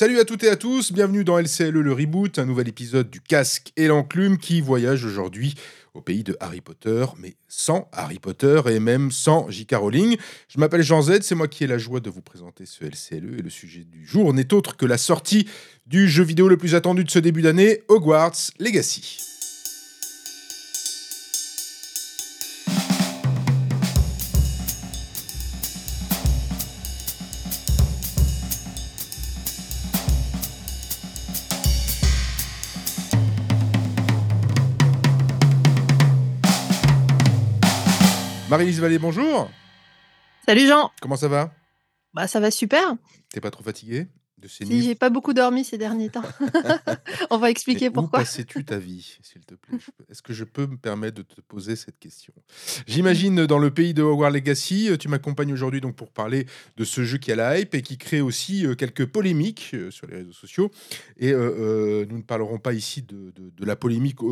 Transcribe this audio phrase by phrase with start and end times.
[0.00, 3.20] Salut à toutes et à tous, bienvenue dans LCLE le reboot, un nouvel épisode du
[3.20, 5.56] casque et l'enclume qui voyage aujourd'hui
[5.92, 9.74] au pays de Harry Potter, mais sans Harry Potter et même sans J.K.
[9.74, 10.16] Rowling.
[10.48, 13.40] Je m'appelle Jean Z, c'est moi qui ai la joie de vous présenter ce LCLE
[13.40, 15.48] et le sujet du jour n'est autre que la sortie
[15.88, 19.27] du jeu vidéo le plus attendu de ce début d'année, Hogwarts Legacy.
[38.58, 39.48] Marie-Lise Vallée, bonjour.
[40.44, 40.90] Salut Jean.
[41.00, 41.54] Comment ça va?
[42.12, 42.96] Bah ça va super.
[43.30, 44.08] T'es pas trop fatigué
[44.38, 46.22] de ces si, j'ai pas beaucoup dormi ces derniers temps.
[47.30, 48.20] On va expliquer pourquoi.
[48.20, 49.78] Où passais-tu ta vie, s'il te plaît?
[50.08, 52.32] Est-ce que je peux me permettre de te poser cette question?
[52.86, 56.46] J'imagine dans le pays de Hogwarts Legacy, euh, tu m'accompagnes aujourd'hui donc pour parler
[56.76, 59.90] de ce jeu qui a la hype et qui crée aussi euh, quelques polémiques euh,
[59.90, 60.70] sur les réseaux sociaux.
[61.16, 64.22] Et nous ne parlerons pas ici de, de, la polémique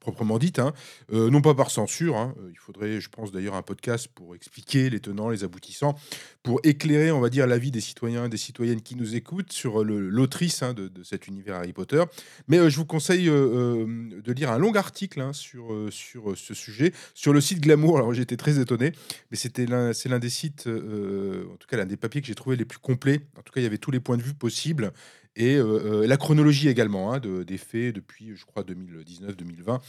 [0.00, 0.72] proprement dite, hein.
[1.10, 2.16] non pas par censure.
[2.16, 2.34] Hein.
[2.50, 5.96] Il faudrait, je pense d'ailleurs, un podcast pour expliquer les tenants, les aboutissants,
[6.42, 10.62] pour éclairer, on va dire, l'avis des citoyens des citoyennes qui nous écoute sur l'autrice
[10.62, 12.02] hein, de, cet univers Harry Potter.
[12.48, 16.54] Mais euh, je vous conseille euh, euh, de lire un long article sur, sur ce
[16.54, 17.96] sujet sur le site Glamour.
[17.96, 18.92] Alors j'étais très étonné,
[19.30, 22.56] mais c'était c'est l'un des sites, en tout cas l'un des papiers que j'ai trouvé
[22.56, 23.20] les plus complets.
[23.38, 24.92] En tout cas, il y avait tous les points de vue possibles
[25.36, 29.80] et la chronologie également hein, de, des faits depuis, je crois, 2019-2020,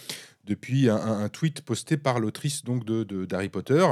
[0.45, 3.85] depuis un, tweet posté par l'autrice donc de d'Harry Potter.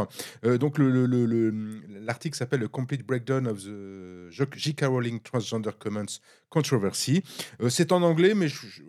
[0.44, 4.86] donc l'article le, s'appelle le Complete Breakdown of the J.K.
[4.86, 6.06] Rowling Transgender Comments
[6.50, 7.24] Controversy.
[7.70, 8.48] C'est en anglais, mais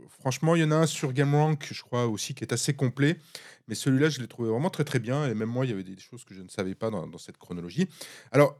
[0.09, 3.17] franchement, il y en a un sur GameRank, je crois aussi, qui est assez complet.
[3.69, 5.29] Mais celui-là, je l'ai trouvé vraiment très très bien.
[5.29, 7.19] Et même moi, il y avait des choses que je ne savais pas dans, dans
[7.19, 7.89] cette chronologie.
[8.33, 8.59] Alors,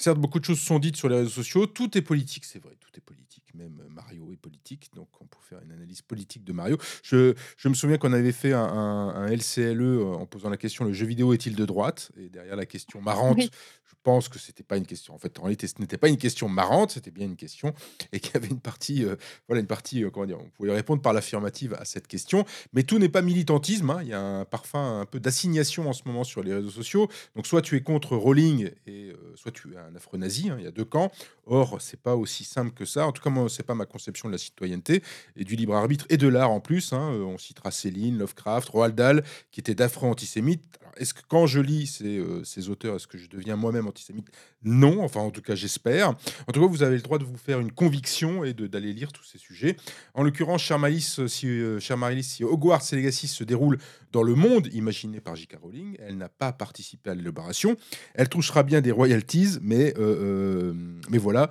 [0.00, 1.66] Certes, beaucoup de choses sont dites sur les réseaux sociaux.
[1.66, 3.49] Tout est politique, c'est vrai, tout est politique.
[3.54, 6.76] Même Mario est politique, donc on peut faire une analyse politique de Mario.
[7.02, 10.84] Je, je me souviens qu'on avait fait un, un, LCLE euh, en posant la question
[10.84, 12.10] le jeu vidéo est-il de droite?
[12.16, 15.14] Et derrière la question marrante, je pense que c'était pas une question.
[15.14, 17.74] En fait, en réalité, ce n'était pas une question marrante, c'était bien une question
[18.12, 19.16] et qu'il y avait une partie, euh,
[19.48, 22.44] voilà, une partie, euh, comment dire, on pouvait répondre par l'affirmative à cette question.
[22.72, 23.90] Mais tout n'est pas militantisme.
[23.90, 24.00] Hein.
[24.02, 27.08] Il y a un parfum un peu d'assignation en ce moment sur les réseaux sociaux.
[27.36, 30.50] Donc, soit tu es contre Rowling et soit tu es un affreux nazi.
[30.50, 30.56] Hein.
[30.58, 31.10] Il y a deux camps.
[31.46, 33.06] Or, c'est pas aussi simple que ça.
[33.06, 35.02] En tout cas, moi, c'est pas ma conception de la citoyenneté
[35.36, 36.92] et du libre arbitre et de l'art en plus.
[36.92, 37.10] Hein.
[37.10, 40.78] On citera Céline, Lovecraft, Roald Dahl, qui étaient d'affreux antisémites.
[41.00, 44.28] Est-ce que quand je lis ces, euh, ces auteurs, est-ce que je deviens moi-même antisémite?
[44.62, 46.10] Non, enfin en tout cas j'espère.
[46.10, 49.10] En tout cas, vous avez le droit de vous faire une conviction et d'aller lire
[49.10, 49.76] tous ces sujets.
[50.12, 53.78] En l'occurrence, cher Malice, si, euh, cher si Hogwarts Legacy se déroule
[54.12, 55.56] dans le monde imaginé par J.K.
[55.62, 57.76] Rowling, elle n'a pas participé à l'élaboration.
[58.14, 60.74] Elle touchera bien des royalties, mais, euh,
[61.08, 61.48] mais voilà,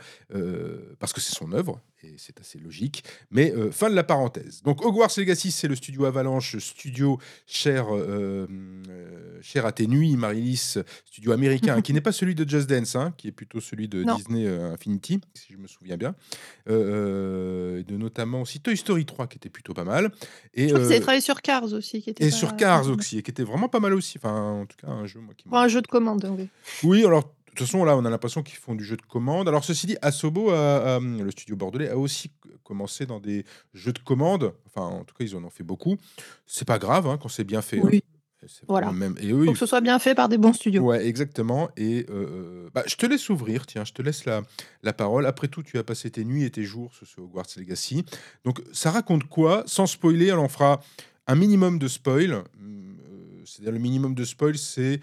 [1.00, 3.04] parce que c'est son œuvre et c'est assez logique.
[3.32, 4.62] Mais euh, fin de la parenthèse.
[4.64, 8.48] Donc Hogwarts Legacy, c'est le studio Avalanche, studio cher, euh,
[8.90, 12.96] euh, cher à tes nuits, Marilis, studio américain, qui n'est pas celui de Just Dance,
[12.96, 16.16] hein, qui est plutôt celui de Disney Infinity, si je me souviens bien.
[16.68, 20.12] de notamment aussi Toy Story 3, qui était plutôt pas mal.
[20.54, 22.02] Et, je crois travaillé sur Cars aussi.
[22.02, 24.18] Qui était et sur Cars aussi, qui était vraiment pas mal aussi.
[24.18, 26.50] Enfin, en tout cas, un jeu moi, qui un jeu de commande, oui.
[26.84, 29.48] Oui, alors toute façon, là, on a l'impression qu'ils font du jeu de commande.
[29.48, 32.32] Alors, ceci dit, Asobo, le studio bordelais, a aussi
[32.64, 34.54] commencé dans des jeux de commande.
[34.68, 35.98] Enfin, en tout cas, ils en ont fait beaucoup.
[36.46, 37.80] C'est pas grave hein, quand c'est bien fait.
[37.80, 37.90] Hein.
[37.92, 38.04] Oui.
[38.68, 38.92] Voilà.
[38.92, 39.16] Même...
[39.20, 40.84] Et eux, Faut que ce soit bien fait par des bons studios.
[40.84, 41.70] Ouais, exactement.
[41.76, 44.44] Et euh, euh, bah, je te laisse ouvrir, tiens, je te laisse la,
[44.82, 45.26] la parole.
[45.26, 48.06] Après tout, tu as passé tes nuits et tes jours sur ce Hogwarts Legacy.
[48.46, 49.64] Donc, ça raconte quoi?
[49.66, 50.80] Sans spoiler, on fera
[51.28, 52.32] un minimum de spoil.
[52.32, 52.44] Euh,
[53.44, 55.02] c'est-à-dire, le minimum de spoil, c'est,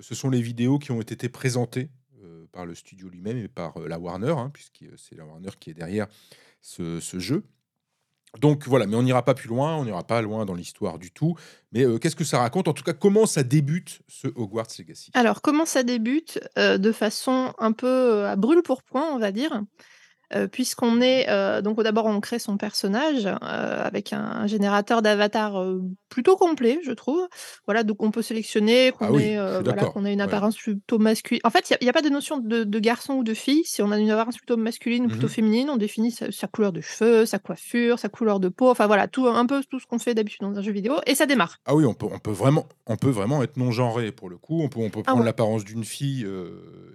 [0.00, 1.90] ce sont les vidéos qui ont été présentées
[2.52, 5.70] par le studio lui-même et par euh, la Warner, hein, puisque c'est la Warner qui
[5.70, 6.06] est derrière
[6.60, 7.44] ce, jeu.
[8.38, 11.10] Donc voilà, mais on n'ira pas plus loin, on n'ira pas loin dans l'histoire du
[11.10, 11.34] tout.
[11.72, 12.68] Mais euh, qu'est-ce que ça raconte?
[12.68, 15.10] En tout cas, comment ça débute ce Hogwarts Legacy?
[15.14, 19.32] Alors, comment ça débute euh, De façon un peu à brûle pour point, on va
[19.32, 19.62] dire?
[20.34, 25.64] Euh, puisqu'on est euh, donc d'abord on crée son personnage euh, avec un, générateur d'avatar
[26.10, 27.26] plutôt complet, je trouve.
[27.66, 31.40] Voilà, donc on peut sélectionner qu'on ah ait, voilà, une apparence plutôt masculine.
[31.44, 33.64] En fait, il n'y a, pas de notion de, garçon ou de fille.
[33.64, 36.72] Si on a une apparence plutôt masculine ou plutôt mmh féminine, on définit sa, couleur
[36.72, 38.70] de cheveux, sa coiffure, sa couleur de peau.
[38.70, 41.14] Enfin voilà, tout un peu tout ce qu'on fait d'habitude dans un jeu vidéo et
[41.14, 41.58] ça démarre.
[41.66, 44.36] Ah oui, on peut, on peut vraiment, on peut vraiment être non genré pour le
[44.36, 44.60] coup.
[44.62, 46.26] On peut, on peut ah prendre l'apparence d'une fille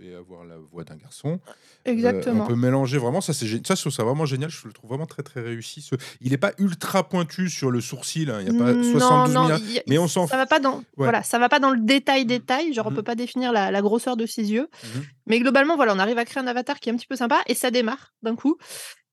[0.04, 1.40] et avoir la voix d'un garçon.
[1.86, 2.44] Exactement.
[2.44, 4.50] on peut mélanger vraiment ça, c'est ça, je trouve ça vraiment génial.
[4.50, 5.82] Je le trouve vraiment très très réussi.
[5.82, 5.96] Ce...
[6.22, 8.30] Il n'est pas ultra pointu sur le sourcil.
[8.30, 9.60] hein, Il n'y a pas Non, 72 non, milliards.
[9.60, 10.84] il y a- Mais on s'en ça va pas dans, Ouais.
[10.98, 12.74] voilà, ça va pas dans le détail détail.
[12.74, 12.96] Genre, on Mhm.
[12.98, 14.68] peut pas définir la, la grosseur de ses yeux.
[14.84, 15.04] Mhm.
[15.28, 17.40] Mais globalement, voilà, on arrive à créer un avatar qui est un petit peu sympa
[17.48, 18.58] et ça démarre d'un coup.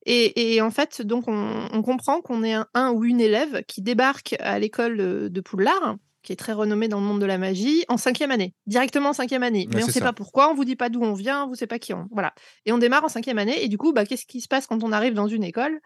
[0.06, 3.62] Et, et en fait, donc, on, on comprend qu'on est un, un ou une élève
[3.68, 7.26] qui débarque à l'école euh, de Poudlard, qui est très renommée dans le monde de
[7.26, 9.68] la magie, en cinquième année, directement en cinquième année.
[9.72, 10.06] Mais on c'est sait ça.
[10.06, 12.08] pas pourquoi, on vous dit pas d'où on vient, vous savez pas qui on.
[12.10, 12.34] Voilà.
[12.66, 13.62] Et on démarre en cinquième année.
[13.62, 15.80] Et du coup, bah, qu'est-ce qui se passe quand on arrive dans une école?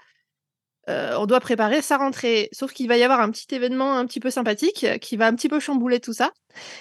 [0.88, 2.48] Euh, On doit préparer sa rentrée.
[2.52, 5.26] Sauf qu'il va y avoir un petit événement un petit peu sympathique euh, qui va
[5.26, 6.30] un petit peu chambouler tout ça.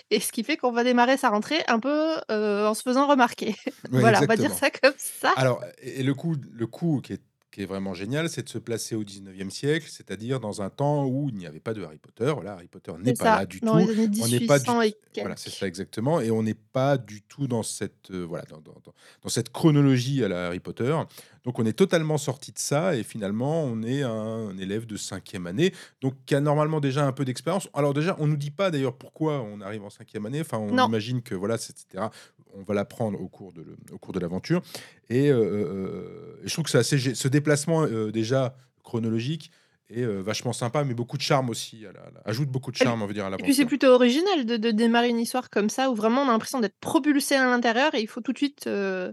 [0.09, 3.07] Et ce qui fait qu'on va démarrer sa rentrée un peu euh, en se faisant
[3.07, 3.55] remarquer.
[3.91, 5.31] Voilà, on va dire ça comme ça.
[5.37, 7.21] Alors, et et le coup, le coup qui est,
[7.53, 11.05] qui est vraiment génial, c'est de se placer au 19e siècle, c'est-à-dire dans un temps
[11.05, 12.31] où il n'y avait pas de Harry Potter.
[12.33, 13.91] Voilà, Harry Potter n'est pas ça, là du dans tout.
[13.91, 16.19] les On n'est pas du 1800 et Voilà, c'est ça exactement.
[16.19, 18.81] Et on n'est pas du tout dans cette, euh, voilà, dans- dans-
[19.21, 20.97] dans cette chronologie à la Harry Potter.
[21.43, 25.45] Donc on est totalement sorti de ça et finalement on est un, élève de cinquième
[25.47, 27.67] année, donc qui a normalement déjà un peu d'expérience.
[27.73, 30.41] Alors déjà, on nous dit pas d'ailleurs pourquoi on arrive en cinquième année.
[30.41, 30.87] Enfin, on Non.
[30.87, 32.05] imagine que voilà, etc.
[32.55, 34.61] On va l'apprendre au cours de le- au cours de l'aventure.
[35.09, 39.51] Et euh, euh, je trouve que c'est assez ce déplacement euh, déjà chronologique
[39.89, 41.85] est euh, vachement sympa, mais beaucoup de charme aussi.
[42.25, 43.67] ajoute beaucoup de Et charme, on veut dire, à et puis c'est l'aventure.
[43.67, 46.77] plutôt original de, de démarrer une histoire comme ça où vraiment on a l'impression d'être
[46.79, 49.11] propulsé à l'intérieur et il faut tout de suite euh,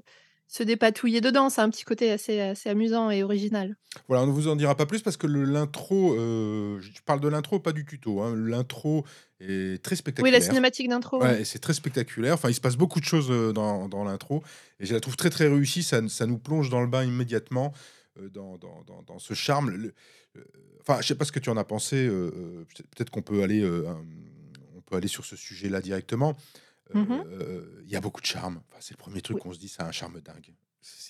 [0.52, 1.48] se dépatouiller dedans.
[1.48, 3.76] C'est un petit côté assez, assez amusant et original.
[4.08, 7.28] Voilà, on ne vous en dira pas plus parce que l'intro, euh, je parle de
[7.28, 8.20] l'intro, pas du tuto.
[8.20, 8.34] hein.
[8.36, 9.04] L'intro
[9.38, 10.42] est très Oui, la spectaculaire.
[10.42, 11.22] cinématique d'intro.
[11.22, 12.34] Ouais, c'est très spectaculaire.
[12.34, 14.42] Enfin, il se passe beaucoup de choses euh, dans, dans l'intro.
[14.80, 15.82] Et je la trouve très, très réussie.
[15.84, 17.72] Ça, ça nous plonge dans le bain immédiatement,
[18.18, 19.70] euh, dans, dans, dans- dans ce charme.
[19.70, 19.94] Le-
[20.36, 20.42] euh,
[20.82, 21.96] Enfin, je sais pas ce que tu en as pensé.
[22.08, 23.62] euh, peut- Peut-être qu'on peut aller,
[24.76, 26.36] on peut aller sur ce sujet-là directement.
[26.94, 27.22] Mhm.
[27.26, 28.60] euh, Il y a beaucoup de charme.
[28.68, 29.42] Enfin, c'est le premier truc Oui.
[29.42, 30.54] qu'on se dit, ça a un charme dingue.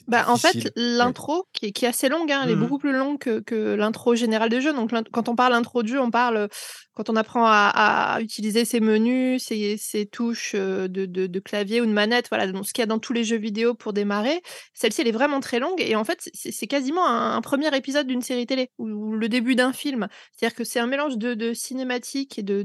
[0.09, 2.61] Bah, en fait, l'intro, qui est, qui est assez longue, hein, elle est Mhm.
[2.61, 4.73] beaucoup plus longue que, que l'intro générale de jeu.
[4.73, 6.49] Donc, quand on parle intro de jeu, on parle euh,
[6.95, 7.69] quand on apprend à,
[8.17, 12.29] à utiliser ses menus, ses, ses touches euh, de, de- de clavier ou de manette,
[12.29, 14.43] voilà, donc ce qu'il y a dans tous les jeux vidéo pour démarrer.
[14.75, 18.07] Celle-ci, elle est vraiment très longue et en fait, c'est quasiment un, un premier épisode
[18.07, 20.09] d'une série télé ou, ou le début d'un film.
[20.33, 22.63] C'est-à-dire que c'est un mélange de, de cinématique et de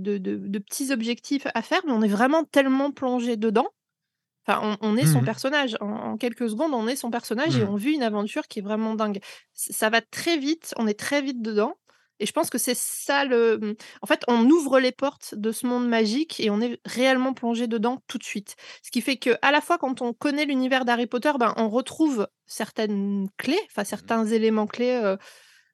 [0.60, 3.68] petits objectifs à faire, mais on est vraiment tellement plongé dedans.
[4.48, 5.24] Enfin, on, on est son Mhm.
[5.24, 5.76] personnage.
[5.82, 7.66] En, en quelques secondes, on est son personnage et Mhm.
[7.66, 9.20] on vit une aventure qui est vraiment dingue.
[9.54, 11.76] Ça va très vite, on est très vite dedans.
[12.20, 13.58] Et je pense que c'est ça le.
[13.58, 17.34] mmh, En fait, on ouvre les portes de ce monde magique et on est réellement
[17.34, 18.56] plongé dedans tout de suite.
[18.84, 21.68] Ce qui fait que, à la fois, quand on connaît l'univers d'Harry Potter, ben, on
[21.70, 24.92] retrouve certaines clés, enfin certains éléments clés.
[25.04, 25.18] euh,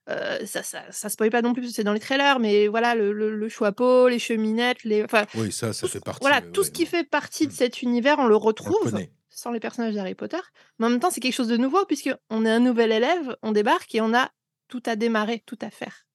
[0.09, 2.67] euh, ça, ça, ça spoil pas non plus, parce que c'est dans les trailers, mais
[2.67, 5.03] voilà, le, le, le chapeau, les cheminettes, les.
[5.03, 6.19] Enfin, Oui, ça, ça tout ce- fait partie.
[6.21, 7.55] voilà, euh, tout ouais, ce qui fait partie de Mm.
[7.55, 9.11] cet univers, on le On le retrouve connaît.
[9.29, 10.39] sans les personnages d'Harry Potter.
[10.79, 13.51] Mais en même temps, c'est quelque chose de nouveau, puisqu'on est un nouvel élève, on
[13.51, 14.31] débarque et on a
[14.67, 16.05] tout à démarrer, tout à faire.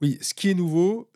[0.00, 1.10] Oui, ce qui est nouveau,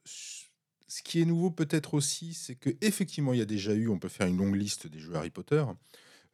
[0.89, 3.99] ce qui est nouveau peut-être aussi, c'est que effectivement, il y a déjà eu, on
[3.99, 5.65] peut faire une longue liste des jeux Harry Potter,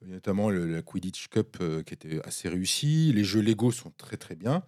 [0.02, 3.12] notamment le, la Quidditch Cup euh, qui était assez réussi.
[3.14, 4.62] Les jeux Lego sont très très bien,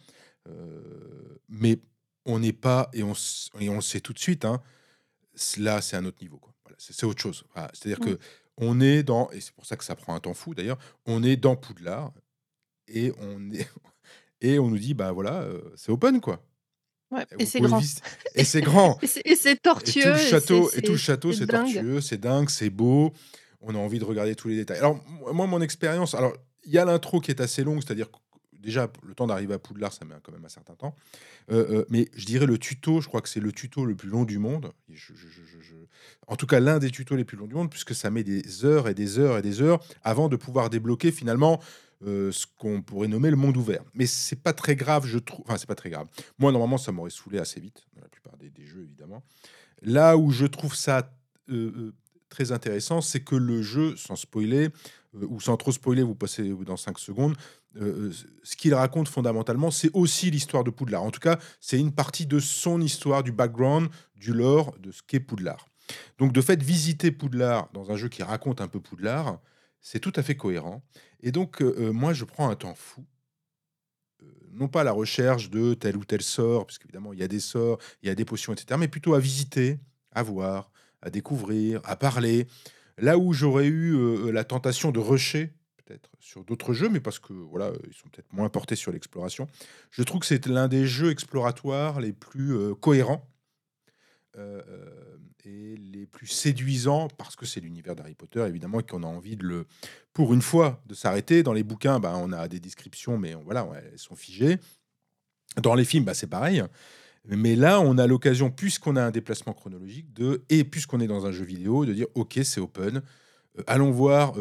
[1.48, 1.78] mais
[2.25, 3.12] on n'est pas et on
[3.60, 4.44] et on le sait tout de suite.
[4.44, 4.60] Hein,
[5.58, 6.38] là, c'est un autre niveau.
[6.38, 6.52] quoi.
[6.64, 7.44] Voilà, c'est autre chose.
[7.54, 8.14] Voilà, C'est-à-dire Mm.
[8.14, 8.19] que
[8.58, 10.78] on est dans et c'est pour ça que ça prend un temps fou d'ailleurs.
[11.06, 12.12] On est dans Poudlard
[12.88, 13.69] et on est
[14.40, 16.43] et on nous dit bah voilà, euh, c'est open quoi.
[17.12, 17.81] Ouais, Et c'est grand.
[18.34, 18.99] Et c'est grand.
[19.25, 20.02] Et c'est tout tortueux.
[20.12, 23.12] le et château, et tout le château, c'est tortueux, c'est dingue, c'est beau.
[23.60, 24.78] On a envie de regarder tous les détails.
[24.78, 25.00] Alors
[25.32, 26.32] moi, mon expérience, alors
[26.64, 28.08] il y a l'intro qui est assez longue, c'est-à-dire
[28.66, 30.94] déjà le temps d'arriver à Poudlard, ça met quand même un certain temps.
[31.50, 34.08] Euh, euh, mais je dirais le tuto, je crois que c'est le tuto le plus
[34.11, 34.73] long du monde.
[34.90, 35.75] Je- je- je-
[36.26, 38.64] En tout cas, l'un des tutos les plus longs du monde, puisque ça met des
[38.64, 41.61] heures et des heures et des heures avant de pouvoir débloquer finalement
[42.04, 43.82] euh, ce qu'on pourrait nommer le monde ouvert.
[43.94, 45.44] Mais c'est pas très grave, je trouve.
[45.46, 46.08] Enfin, c'est pas très grave.
[46.38, 49.23] Moi, normalement, ça m'aurait saoulé assez vite, dans la plupart des, jeux, évidemment.
[49.82, 51.11] Là où je trouve ça
[52.28, 54.68] très intéressant, c'est que le jeu, sans spoiler,
[55.14, 57.35] ou sans trop spoiler, vous passez dans 5 secondes,
[57.80, 61.02] euh, ce qu'il raconte fondamentalement, c'est aussi l'histoire de Poudlard.
[61.02, 65.02] En tout cas, c'est une partie de son histoire, du background, du lore, de ce
[65.06, 65.66] qu'est Poudlard.
[66.18, 69.40] Donc, de fait, visiter Poudlard dans un jeu qui raconte un peu Poudlard,
[69.80, 70.83] c'est tout à fait cohérent.
[71.21, 73.04] Et donc, euh, euh, moi, je prends un temps fou.
[74.52, 77.28] non pas à la recherche de tel ou tel sort, parce qu'évidemment, il y a
[77.28, 79.78] des sorts, il y a des potions, etc., mais plutôt à visiter,
[80.12, 80.71] à voir,
[81.02, 82.47] à découvrir, à parler.
[82.97, 85.52] Là où j'aurais eu la tentation de rusher,
[85.87, 88.93] peut-être, sur d'autres jeux, mais parce que, voilà, euh, ils sont peut-être moins portés sur
[88.93, 89.47] l'exploration,
[89.90, 93.26] je trouve que c'est l'un des jeux exploratoires les plus euh, cohérents
[94.37, 94.61] euh,
[95.45, 99.37] et les plus séduisants, parce que c'est l'univers d'Harry Potter, évidemment, et qu'on a envie
[99.37, 99.66] de le,
[100.12, 101.43] pour une fois, de s'arrêter.
[101.45, 104.59] Dans les bouquins, bah, on a des descriptions, mais on- voilà, elles sont figées.
[105.62, 106.62] Dans les films, bah, c'est pareil.
[107.28, 111.26] Mais là, on a l'occasion, puisqu'on a un déplacement chronologique, de, et puisqu'on est dans
[111.26, 113.02] un jeu vidéo, de dire ok, c'est open.
[113.66, 114.35] Allons voir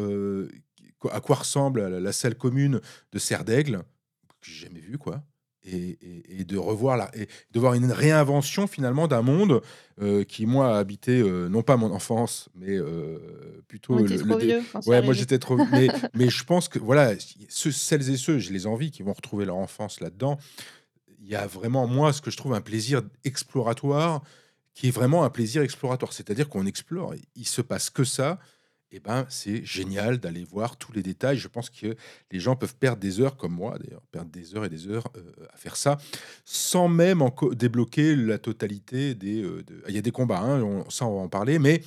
[1.08, 2.80] quoi- à quoi ressemble la, la salle commune
[3.12, 3.78] de Serre d'Aigle,
[4.40, 5.22] que j'ai jamais vu, quoi.
[5.68, 9.62] Et, et- et de revoir la, et de voir une réinvention finalement d'un monde
[10.00, 13.18] euh, qui, moi, a habité euh, non pas mon enfance, mais euh,
[13.66, 14.48] plutôt le, trop vieux
[14.88, 15.56] Ouais, moi j'étais trop.
[15.72, 17.14] Mais, mais je pense que voilà,
[17.48, 20.38] ceux, celles et ceux, je les envie, qui vont retrouver leur enfance là-dedans.
[21.20, 24.22] Il y a vraiment, moi, ce que je trouve un plaisir exploratoire,
[24.74, 26.12] qui est vraiment un plaisir exploratoire.
[26.12, 28.38] C'est-à-dire qu'on explore, il se passe que ça.
[28.92, 31.38] Et ben, c'est génial d'aller voir tous les détails.
[31.38, 31.96] Je pense que
[32.30, 35.08] les gens peuvent perdre des heures, comme moi d'ailleurs, perdre des heures et des heures
[35.16, 35.98] euh, à faire ça,
[36.44, 39.42] sans même débloquer la totalité des.
[39.42, 41.82] euh, de- Il y a des combats, hein, on- ça on va en parler, mais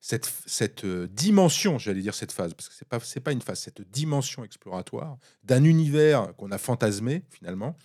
[0.00, 3.42] cette, cette euh, dimension, j'allais dire cette phase, parce que c'est pas c'est pas une
[3.42, 7.76] phase, cette dimension exploratoire d'un univers qu'on a fantasmé finalement.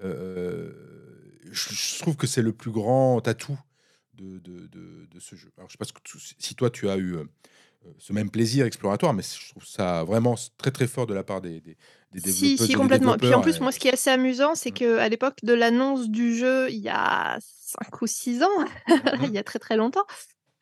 [0.00, 3.58] je, trouve que c'est le plus grand atout
[4.14, 5.50] de, de, de- ce jeu.
[5.56, 7.16] Alors je sais pas ce si toi tu as eu
[7.98, 11.40] ce même plaisir exploratoire, mais je trouve ça vraiment très très fort de la part
[11.40, 11.76] des, des,
[12.12, 13.14] des Si, et des complètement.
[13.14, 13.42] Et puis en développeurs.
[13.42, 16.70] plus, et- moi, ce qui est assez amusant, c'est qu'à l'époque de l'annonce du jeu,
[16.70, 18.48] il y a 5 ou 6 ans,
[19.22, 20.04] il y a très très longtemps,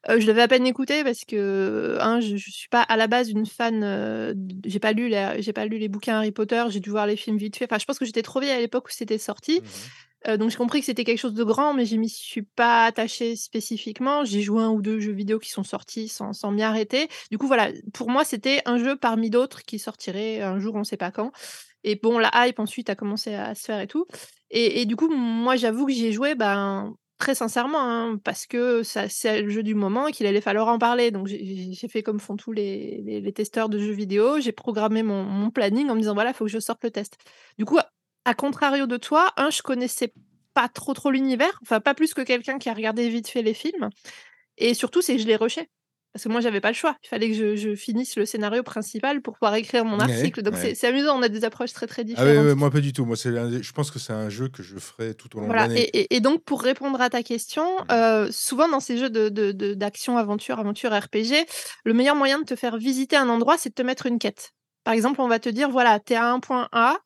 [0.08, 3.06] euh, je l'avais à peine écouté parce que, un, je, je suis pas à la
[3.06, 4.34] base une fan, euh,
[4.64, 7.38] j'ai pas, lu j'ai pas lu les bouquins Harry Potter, j'ai dû voir les films
[7.38, 7.64] vite fait.
[7.64, 9.61] Enfin, je pense que j'étais trop vieille à l'époque où c'était sorti.
[9.61, 9.68] Mhm.
[10.26, 12.87] Euh, donc j'ai compris que c'était quelque chose de grand, mais je m'y suis pas
[12.87, 14.25] attachée spécifiquement.
[14.25, 17.08] J'ai joué un ou deux jeux vidéo qui sont sortis sans, sans m'y arrêter.
[17.30, 20.84] Du coup, voilà, pour moi, c'était un jeu parmi d'autres qui sortirait un jour, on
[20.84, 21.32] sait pas quand.
[21.82, 24.06] Et bon, la hype ensuite a commencé à se faire et tout.
[24.50, 28.46] Et, et du coup, moi, j'avoue que j'y ai joué, ben, très sincèrement, hein, parce
[28.46, 31.10] que c'est le jeu du moment qu'il allait falloir en parler.
[31.10, 34.40] Donc j'ai- fait comme font tous les, les- les testeurs de jeux vidéo.
[34.40, 37.16] J'ai programmé mon, planning en me disant voilà, il faut que je sorte le test.
[37.58, 37.78] Du coup,
[38.26, 40.12] à contrario de toi, un, je connaissais
[40.52, 43.54] pas trop trop l'univers, enfin pas plus que quelqu'un qui a regardé vite fait les
[43.54, 43.88] films.
[44.58, 45.70] Et surtout, c'est je l'ai rushé.
[46.14, 46.97] Parce que moi, j'avais pas le choix.
[47.02, 50.42] Il fallait que je, je finisse le scénario principal pour pouvoir écrire mon article.
[50.42, 50.73] Donc ouais.
[50.75, 52.37] c'est amusant, on a des approches très très Ah différentes.
[52.44, 53.04] ouais, ouais, moi pas du tout.
[53.04, 55.68] Moi, je pense que c'est un jeu que je ferai tout au long Voilà, de
[55.71, 55.80] l'année.
[55.92, 57.87] et, et- et donc pour répondre à ta question, Mhm.
[57.90, 59.28] euh, souvent dans ces jeux de,
[59.75, 61.44] d'action, aventure, aventure RPG,
[61.85, 64.52] le meilleur moyen de te faire visiter un endroit, c'est de te mettre une quête.
[64.85, 66.99] Par exemple, on va te dire, voilà, t'es à un point A,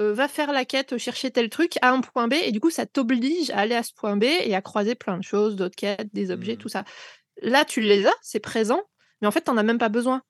[0.00, 2.70] euh, va faire la quête, chercher tel truc à un point B, et du coup,
[2.70, 5.76] ça t'oblige à aller à ce point B et à croiser plein de choses, d'autres
[5.76, 6.58] quêtes, des objets, Mhm.
[6.58, 6.84] tout ça.
[7.42, 8.82] Là, tu les as, c'est présent,
[9.20, 10.22] mais en fait, t'en as même pas besoin.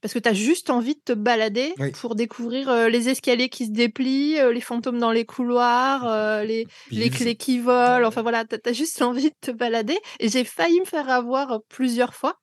[0.00, 1.90] Parce que tu as juste envie de te balader Oui.
[1.92, 6.44] pour découvrir euh, les escaliers qui se déplient, euh, les fantômes dans les couloirs, euh,
[6.44, 8.06] les, les clés qui volent.
[8.06, 9.98] Enfin voilà, tu as, juste envie de te balader.
[10.20, 12.38] Et j'ai failli me faire avoir plusieurs fois.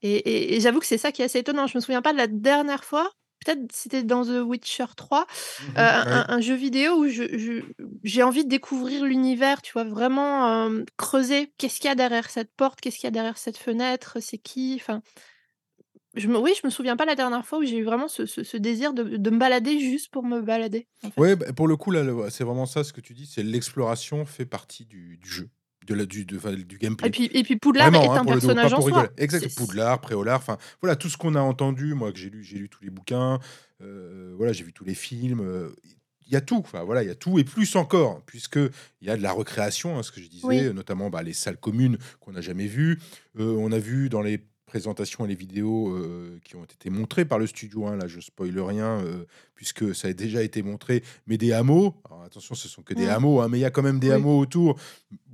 [0.00, 1.66] Et, et- et j'avoue que c'est ça qui est assez étonnant.
[1.66, 3.10] Je me souviens pas de la dernière fois.
[3.44, 5.26] Peut-être c'était dans The Witcher 3,
[5.68, 5.74] Mhm.
[5.76, 6.12] euh, un, Ouais.
[6.12, 7.62] un- un jeu vidéo où je-
[8.04, 12.52] j'ai envie de découvrir l'univers, tu vois, vraiment creuser qu'est-ce qu'il y a derrière cette
[12.56, 14.76] porte, qu'est-ce qu'il y a derrière cette fenêtre, c'est qui.
[14.80, 15.02] Enfin,
[16.14, 18.26] je me, oui, je me souviens pas la dernière fois où j'ai eu vraiment ce,
[18.26, 20.88] ce- ce désir de, de me balader juste pour me balader.
[21.04, 21.20] en fait.
[21.20, 24.24] Ouais, bah, pour le coup, là, c'est vraiment ça ce que tu dis, c'est l'exploration
[24.24, 25.50] fait partie du, du jeu,
[25.88, 27.08] de la, du, de- enfin, du gameplay.
[27.08, 29.08] Et puis, et puis Poudlard Vraiment, est hein, un personnage en soi.
[29.16, 32.58] Exact, Poudlard, Préolard, enfin voilà tout ce qu'on a entendu, moi que j'ai lu, j'ai
[32.58, 33.38] lu tous les bouquins,
[33.82, 35.40] euh, voilà, j'ai vu tous les films.
[35.40, 35.70] euh,
[36.26, 39.06] Il y a tout, enfin voilà, il y a tout et plus encore, puisque il
[39.08, 40.74] y a de la recréation, hein, ce que je disais, Oui.
[40.74, 42.98] notamment bah, les salles communes qu'on n'a jamais vues.
[43.38, 47.24] Euh, on a vu dans les présentations et les vidéos euh, qui ont été montrées
[47.24, 47.86] par le studio.
[47.86, 49.24] hein, là, je spoile rien euh,
[49.56, 51.02] puisque ça a déjà été montré.
[51.26, 53.70] Mais des hameaux, alors attention, ce sont que des hameaux, hein, mais il y a
[53.70, 54.14] quand même des Oui.
[54.14, 54.78] hameaux autour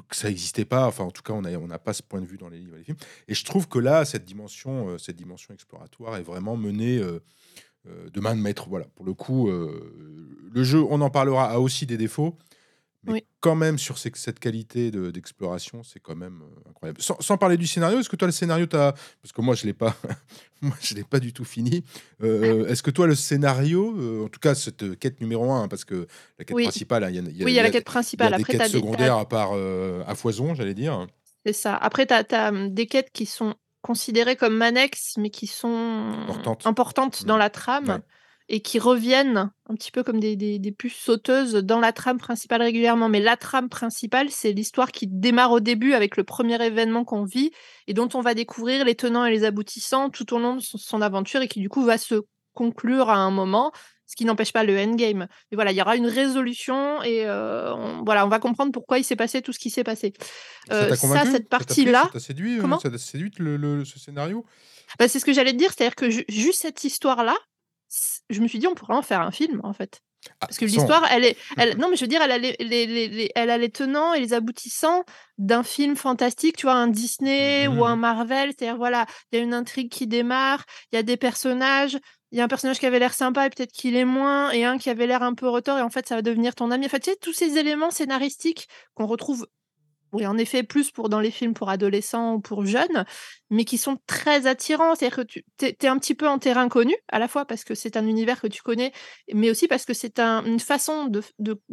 [0.08, 0.86] que ça n'existait pas.
[0.86, 2.76] Enfin, en tout cas, on n'a on pas ce point de vue dans les livres
[2.76, 2.96] et les films.
[3.28, 8.20] Et je trouve que là, cette dimension, euh, cette dimension exploratoire est vraiment menée de
[8.20, 8.66] main de maître.
[8.68, 12.38] Voilà, pour le coup, le jeu, on en parlera, a aussi des défauts.
[13.06, 13.26] Mais Oui.
[13.40, 17.00] quand même, sur ces- cette qualité de- d'exploration, c'est quand même euh, incroyable.
[17.02, 18.92] Sans, sans parler du scénario, est-ce que toi, le scénario, t'as...
[18.92, 19.94] parce que moi, je l'ai pas,
[20.62, 21.84] moi, je l'ai pas du tout fini.
[22.22, 25.68] Euh, est-ce que toi, le scénario, euh, en tout cas, cette quête numéro un, hein,
[25.68, 26.06] parce que
[26.38, 26.62] la quête Oui.
[26.64, 28.30] principale, hein, il y a, il y a- Oui, il y a la quête principale.
[28.30, 31.06] y a des Après, quêtes des- secondaires à part euh, à foison, j'allais dire.
[31.44, 31.76] C'est ça.
[31.76, 36.66] Après, tu as, des quêtes qui sont considérées comme annexes, mais qui sont Importantes.
[36.66, 37.98] importantes dans la trame Ouais.
[38.48, 42.18] Et qui reviennent un petit peu comme des, des- des puces sauteuses dans la trame
[42.18, 43.08] principale régulièrement.
[43.08, 47.24] Mais la trame principale, c'est l'histoire qui démarre au début avec le premier événement qu'on
[47.24, 47.50] vit
[47.86, 50.76] et dont on va découvrir les tenants et les aboutissants tout au long de son,
[50.78, 52.22] son aventure et qui du coup va se
[52.52, 53.72] conclure à un moment,
[54.06, 55.26] ce qui n'empêche pas le endgame.
[55.50, 58.98] Mais voilà, il y aura une résolution et euh, on, voilà, on va comprendre pourquoi
[58.98, 60.12] il s'est passé tout ce qui s'est passé.
[60.68, 63.32] Ça Euh, t'a ça, convaincu cette Ça partie-là, Ça t'a séduit euh, comment Ça séduit
[63.38, 64.44] le, le- ce scénario?
[64.98, 67.34] Bah, c'est ce que j'allais te dire, c'est-à-dire que ju- juste cette histoire-là,
[68.30, 70.00] je me suis dit on pourrait en faire un film en fait.
[70.40, 72.56] Ah, Parce que l'histoire, elle est, elle, non mais je veux dire, elle a les,
[72.58, 75.04] les- elle a les tenants et les aboutissants
[75.36, 78.00] d'un film fantastique, tu vois, un Disney ou un Mhm.
[78.00, 78.48] Marvel.
[78.56, 81.98] C'est-à-dire voilà, il y a une intrigue qui démarre, il y a des personnages,
[82.32, 84.64] il y a un personnage qui avait l'air sympa et peut-être qu'il est moins, et
[84.64, 86.86] un qui avait l'air un peu retors et en fait ça va devenir ton ami.
[86.86, 89.46] Enfin, tu sais, tous ces éléments scénaristiques qu'on retrouve
[90.14, 93.04] oui, en effet, plus pour dans les films pour adolescents ou pour jeunes,
[93.50, 94.94] mais qui sont très attirants.
[94.94, 97.74] C'est-à-dire que tu es, un petit peu en terrain connu, à la fois parce que
[97.74, 98.92] c'est un univers que tu connais,
[99.32, 101.22] mais aussi parce que c'est un- une façon de,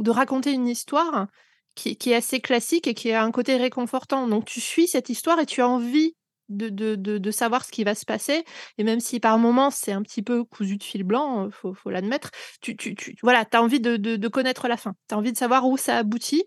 [0.10, 1.28] raconter une histoire
[1.76, 4.28] qui, qui est assez classique et qui a un côté réconfortant.
[4.28, 6.16] Donc tu suis cette histoire et tu as envie
[6.50, 8.44] de, de, de- savoir ce qui va se passer.
[8.80, 11.74] Et même si par moments c'est un petit peu cousu de fil blanc, il faut,
[11.74, 12.32] faut l'admettre,
[12.62, 14.96] tu, tu, tu, voilà, as envie de connaître la fin.
[15.08, 16.44] Tu as envie de savoir où ça aboutit.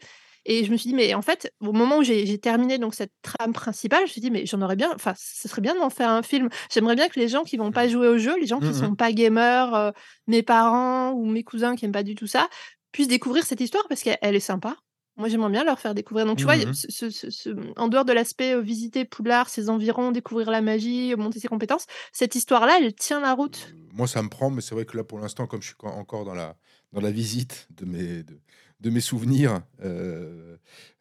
[0.46, 3.12] Et je me suis dit, mais en fait, au moment où j'ai terminé donc cette
[3.22, 5.90] trame principale, je me suis dit, mais j'en aurais bien, enfin, ce serait bien d'en
[5.90, 6.48] faire un film.
[6.72, 8.74] J'aimerais bien que les gens qui vont pas jouer au jeu, les gens qui Mhm.
[8.74, 9.90] sont pas gamers, euh,
[10.26, 12.48] mes parents ou mes cousins qui aiment pas du tout ça,
[12.92, 14.76] puissent découvrir cette histoire parce qu'elle elle est sympa.
[15.16, 16.26] Moi, j'aimerais bien leur faire découvrir.
[16.26, 19.70] Donc, tu vois, ce- ce- ce- ce- en dehors de l'aspect euh, visiter Poudlard, ses
[19.70, 23.74] environs, découvrir la magie, monter ses compétences, cette histoire-là, elle tient la route.
[23.92, 26.24] Moi, ça me prend, mais c'est vrai que là, pour l'instant, comme je suis encore
[26.24, 26.56] dans la,
[26.92, 28.40] dans la visite de mes, de,
[28.80, 30.56] de mes souvenirs, euh,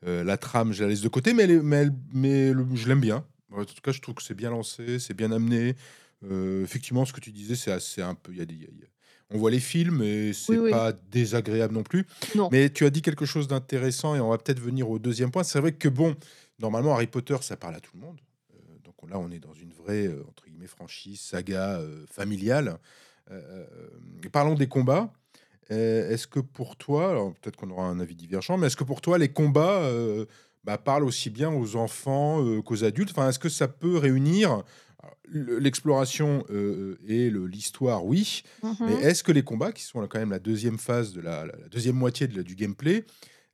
[0.06, 2.66] euh, la trame, je la laisse de côté, mais, elle est- mais, elle- mais le-
[2.76, 3.26] je l'aime bien.
[3.52, 5.76] En tout cas, je trouve que c'est bien lancé, c'est bien amené.
[6.24, 8.34] Euh, effectivement, ce que tu disais, c'est assez un peu.
[8.34, 8.88] y a des- il y a- il y a-
[9.32, 10.72] on voit les films et c'est Oui, oui.
[10.72, 12.06] pas désagréable non plus.
[12.36, 12.50] Non.
[12.52, 15.44] Mais tu as dit quelque chose d'intéressant et on va peut-être venir au deuxième point.
[15.44, 16.16] C'est vrai que bon,
[16.60, 18.20] normalement, Harry Potter, ça parle à tout le monde.
[18.54, 22.78] Euh, donc là, on est dans une vraie, euh, entre guillemets, franchise, saga euh, familiale.
[24.32, 25.12] Parlons des combats.
[25.74, 28.84] Euh, est-ce que pour toi, alors peut-être qu'on aura un avis divergent, mais est-ce que
[28.84, 30.26] pour toi, les combats euh,
[30.64, 33.12] bah, parlent aussi bien aux enfants euh, qu'aux adultes?
[33.12, 34.64] Enfin, est-ce que ça peut réunir
[35.30, 38.76] l'exploration euh, et l'histoire Oui, Mhm.
[38.88, 41.96] mais est-ce que les combats, qui sont quand même la deuxième phase de la, deuxième
[41.96, 43.06] moitié de la- du gameplay,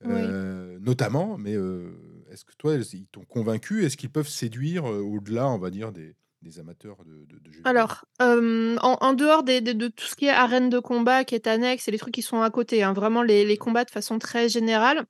[0.04, 0.12] Oui.
[0.12, 1.92] euh, notamment, mais euh,
[2.32, 3.86] est-ce que toi, ils t'ont convaincu?
[3.86, 7.26] Est-ce qu'ils peuvent séduire au-delà, on va dire, des, des amateurs de,
[7.66, 11.92] Alors, en dehors de tout ce qui est arène de combat qui est annexe et
[11.92, 15.06] les trucs qui sont à côté, hein, vraiment les combats de façon très générale,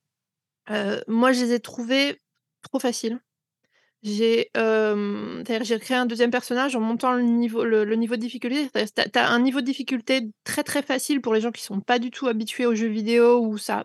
[1.08, 2.20] moi je les ai trouvés
[2.62, 3.20] trop faciles.
[4.02, 8.70] J'ai, créé un deuxième personnage en montant le niveau de difficulté.
[8.74, 12.12] Tu un niveau de difficulté très, très facile pour les gens qui sont pas du
[12.12, 13.84] tout habitués aux jeux vidéo où ça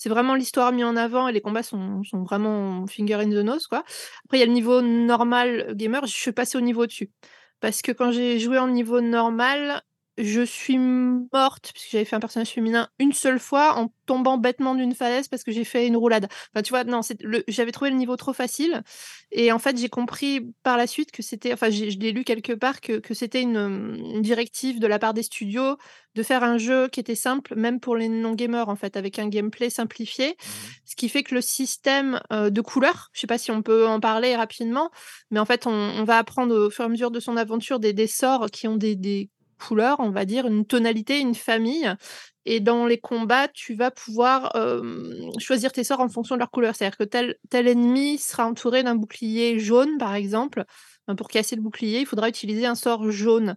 [0.00, 3.66] c'est vraiment l'histoire mis en avant et les combats sont vraiment finger in the nose,
[3.66, 3.84] quoi.
[4.24, 7.10] Après il y a le niveau normal gamer, je suis passée au niveau au-dessus.
[7.60, 9.82] Parce que quand j'ai joué en niveau normal,
[10.22, 14.74] je suis morte, puisque j'avais fait un personnage féminin une seule fois en tombant bêtement
[14.74, 16.28] d'une falaise parce que j'ai fait une roulade.
[16.52, 18.82] Enfin, tu vois, non, le j'avais trouvé le niveau trop facile
[19.32, 22.52] et en fait, j'ai compris par la suite que c'était enfin, je l'ai lu quelque
[22.52, 25.76] part que que c'était une, directive de la part des studios
[26.14, 29.18] de faire un jeu qui était simple, même pour les non gamers, en fait, avec
[29.18, 30.28] un gameplay simplifié.
[30.28, 30.70] Mhm.
[30.84, 33.86] Ce qui fait que le système, heu, de couleurs, je sais pas si on peut
[33.86, 34.90] en parler rapidement,
[35.30, 37.78] mais en fait, on on va apprendre au fur et à mesure de son aventure
[37.80, 39.30] des des sorts qui ont des des
[39.60, 41.92] couleurs, on va dire, une tonalité, une famille
[42.46, 44.52] et dans les combats, tu vas pouvoir,
[45.38, 46.74] choisir tes sorts en fonction de leur couleur.
[46.76, 50.64] C'est-à-dire que tel tel ennemi sera entouré d'un bouclier jaune, par exemple.
[51.16, 53.56] Pour casser le bouclier, il faudra utiliser un sort jaune.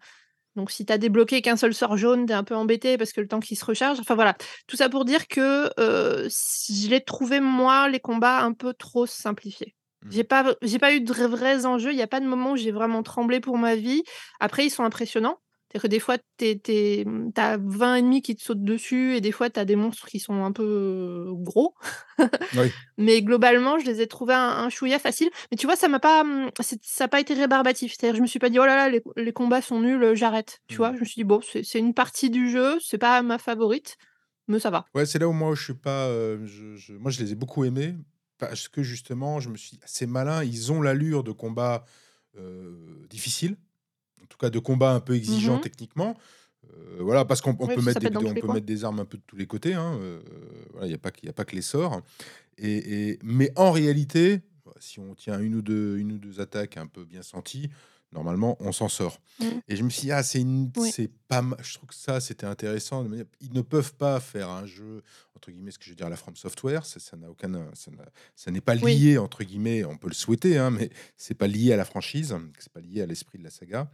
[0.56, 3.14] Donc si tu as débloqué qu'un seul sort jaune, tu es un peu embêté parce
[3.14, 4.36] que le temps qu'il se recharge enfin voilà.
[4.68, 8.74] Tout ça pour dire que, heu, s je l'ai trouvé moi, les combats un peu
[8.74, 9.76] trop simplifiés.
[10.04, 10.12] Mmh.
[10.12, 12.58] J'ai pas j'ai pas eu de vrais enjeux, il y a pas de moment où
[12.58, 14.04] j'ai vraiment tremblé pour ma vie.
[14.42, 15.40] Après ils sont impressionnants.
[15.74, 19.50] C'est-à-dire que des fois tu as 20 ennemis qui te sautent dessus et des fois
[19.50, 21.76] tu as des monstres qui sont un peu, gros.
[22.52, 22.74] Oui.
[22.98, 25.30] Mais globalement, je les ai trouvés un un chouïa faciles.
[25.52, 27.94] Mais tu vois, ça m'a pas, mmh, ça a pas été rébarbatif.
[27.94, 30.16] C'est-à-dire je me suis pas dit: «Oh là là, les les combats sont nuls, heu,
[30.16, 30.60] j'arrête».
[30.68, 30.92] Tu vois?
[30.92, 30.96] Mmh.
[30.96, 33.98] Je me suis dit: «Bon, c'est une partie du jeu, c'est pas ma favorite,
[34.48, 34.86] mais ça va».
[34.94, 37.36] Ouais, c'est là où moi je suis pas, heu, je je moi je les ai
[37.36, 37.96] beaucoup aimés
[38.38, 41.86] parce que justement je me suis dit: «C'est malin, ils ont l'allure de combat,
[42.38, 43.58] heu, difficile,
[44.24, 46.18] en tout cas de combat un peu exigeant Mmh techniquement».
[46.74, 49.24] Heu, voilà, parce qu'on peut mettre des on peut mettre des armes un peu de
[49.28, 50.00] tous les côtés, hein,
[50.72, 52.02] voilà, il y a pas y a pas que les sorts.
[52.58, 54.42] Et et mais en réalité,
[54.80, 57.70] si on tient une ou deux une ou 2 attaques un peu bien senties,
[58.14, 59.46] normalement on s'en sort Mmh.
[59.68, 60.92] et je me suis dit: «Ah c'est une Oui.
[60.92, 63.04] c'est pas ma» je trouve que ça c'était intéressant
[63.42, 65.02] «Ils ne peuvent pas faire un jeu
[65.36, 67.52] entre guillemets, ce que je veux dire, à la From Software, ça n'a aucun
[68.36, 68.96] ça n'est pas Oui.
[68.96, 72.36] lié entre guillemets, on peut le souhaiter, hein, mais c'est pas lié à la franchise,
[72.60, 73.90] c'est pas lié à l'esprit de la saga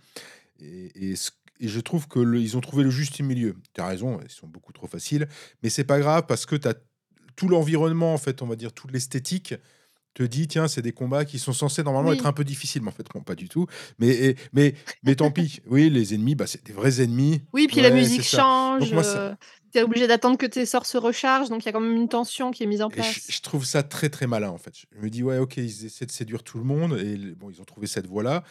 [0.59, 3.55] et et ce et je trouve que le ils ont trouvé le juste milieu.
[3.73, 5.27] Tu as raison, ils sont beaucoup trop faciles,
[5.63, 6.75] mais c'est pas grave parce que tu as
[7.35, 9.53] tout l'environnement, en fait, on va dire, toute l'esthétique
[10.13, 12.17] te dit tiens c'est des combats qui sont censés normalement Oui.
[12.17, 12.81] être un peu difficiles.
[12.81, 13.67] Mais en fait bon pas du tout.
[13.99, 15.59] Mais et- mais mais tant pis.
[15.67, 17.41] Oui les ennemis bah c'est des vrais ennemis.
[17.53, 19.35] Oui, puis la musique change, Donc moi, ça- heu,
[19.71, 21.95] tu es obligé d'attendre que tes sorts se rechargent, donc il y a quand même
[21.95, 23.25] une tension qui est mise en place.
[23.27, 24.73] je, je trouve ça très très malin en fait.
[24.75, 27.61] Je me dis ouais ok ils essaient de séduire tout le monde et bon ils
[27.61, 28.43] ont trouvé cette voie là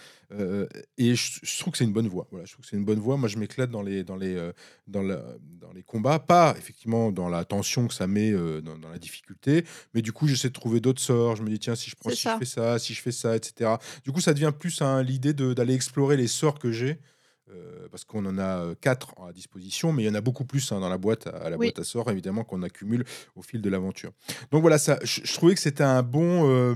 [0.98, 2.26] et je, je trouve que c'est une bonne voie.
[2.30, 3.16] Voilà je trouve que c'est une bonne voie.
[3.16, 4.52] Moi je m'éclate dans les dans les euh,
[4.86, 5.22] dans la,
[5.60, 8.98] dans les combats pas effectivement dans la tension que ça met euh, dans, dans la
[8.98, 11.36] difficulté mais du coup j'essaie de trouver d'autres sorts.
[11.36, 13.36] Je me dis tiens si je prends si je fais ça si je fais ça
[13.36, 13.76] etc.
[14.04, 16.98] Du coup ça devient plus hein, l'idée d'aller explorer les sorts que j'ai.
[17.50, 20.44] Euh, parce qu'on en a euh, quatre à disposition, mais il y en a beaucoup
[20.44, 21.68] plus hein, dans la boîte à, la Oui.
[21.68, 23.04] boîte à sorts, évidemment, qu'on accumule
[23.36, 24.12] au fil de l'aventure.
[24.50, 26.74] Donc voilà, ça, je, je trouvais que c'était un bon, euh,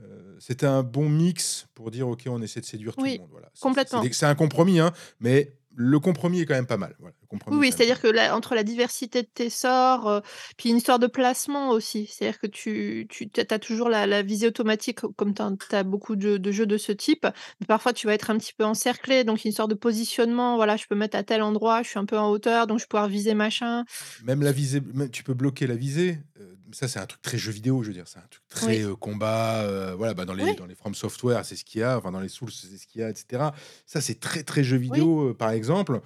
[0.00, 3.28] euh, c'était un bon mix pour dire ok, on essaie de séduire tout le monde.
[3.30, 3.50] Voilà.
[3.54, 4.02] C'est- complètement.
[4.12, 6.94] C'est, un compromis, hein, mais le compromis est quand même pas mal.
[6.98, 10.22] Voilà, compromis Oui, c'est-à-dire que la entre la diversité de tes sorts, heu,
[10.56, 12.06] puis une histoire de placement aussi.
[12.06, 15.42] C'est-à-dire que tu tu as toujours la la visée automatique comme tu
[15.76, 17.26] as beaucoup de de jeux de ce type.
[17.60, 20.56] Mais parfois, tu vas être un petit peu encerclé, donc une histoire de positionnement.
[20.56, 22.84] Voilà, je peux mettre à tel endroit, je suis un peu en hauteur, donc je
[22.84, 23.84] vais pouvoir viser machin.
[24.24, 26.18] Même la visée, même- tu peux bloquer la visée.
[26.40, 28.06] euh, ça, c'est un truc très jeu vidéo, je veux dire.
[28.06, 28.82] C'est un truc très Oui.
[28.82, 29.62] euh, combat.
[29.62, 30.54] euh, voilà, bah, dans les Oui.
[30.56, 31.96] dans les From Software, c'est ce qu'il y a.
[31.98, 33.42] Enfin, dans les Souls, c'est ce qu'il y a, etc.
[33.86, 36.00] Ça, c'est très très jeu vidéo, euh, par exemple.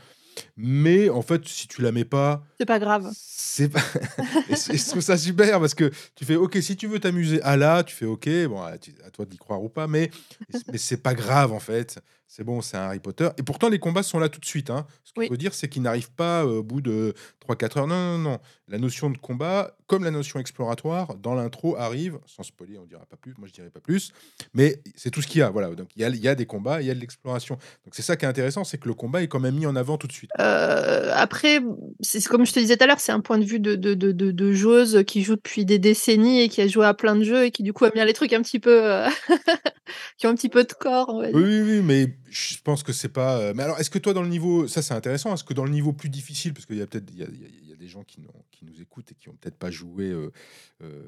[0.57, 3.11] Mais en fait, si tu la mets pas, C'est pas grave.
[3.15, 3.81] C'est pas...
[4.49, 7.83] je trouve ça super parce que tu fais OK, si tu veux t'amuser à là,
[7.83, 8.79] tu fais OK, bon, à
[9.13, 10.11] toi d'y croire ou pas, mais,
[10.71, 11.99] mais c'est pas grave en fait.
[12.35, 13.29] C'est bon, c'est un Harry Potter.
[13.37, 14.71] Et pourtant, les combats sont là tout de suite.
[14.71, 14.87] Hein.
[15.05, 15.29] Ce Oui.
[15.29, 17.13] faut dire, c'est qu'ils n'arrivent pas euh, au bout de
[17.47, 17.87] 3-4 heures.
[17.87, 18.39] Non, non, non.
[18.69, 23.05] La notion de combat, comme la notion exploratoire, dans l'intro arrive, sans spoiler, on dira
[23.05, 24.13] pas plus, moi je dirais pas plus,
[24.55, 25.51] mais c'est tout ce qu'il y a.
[25.51, 25.75] Voilà.
[25.75, 27.57] Donc il y a, il y a des combats, il y a de l'exploration.
[27.85, 29.77] Donc c'est ça qui est intéressant, c'est que le combat est quand même mis en
[29.77, 30.31] avant tout de suite.
[30.41, 30.43] Heu,
[31.13, 31.61] après,
[32.01, 33.93] c'est comme je te disais tout à l'heure, c'est un point de vue de de
[33.93, 37.15] de de de joueuse qui joue depuis des décennies et qui a joué à plein
[37.15, 39.05] de jeux et qui du coup aime bien les trucs un petit peu, heu,
[40.17, 41.15] qui ont un petit peu de corps.
[41.15, 43.39] Oui, oui, oui, mais je pense que c'est pas.
[43.39, 45.65] euh, Mais alors, est-ce que toi, dans le niveau, ça c'est intéressant, est-ce que dans
[45.65, 47.89] le niveau plus difficile, parce qu'il y a peut-être, il y a, il y des
[47.89, 48.21] gens qui,
[48.65, 50.31] nous écoutent et qui ont peut-être pas joué, euh,
[50.85, 51.03] euh,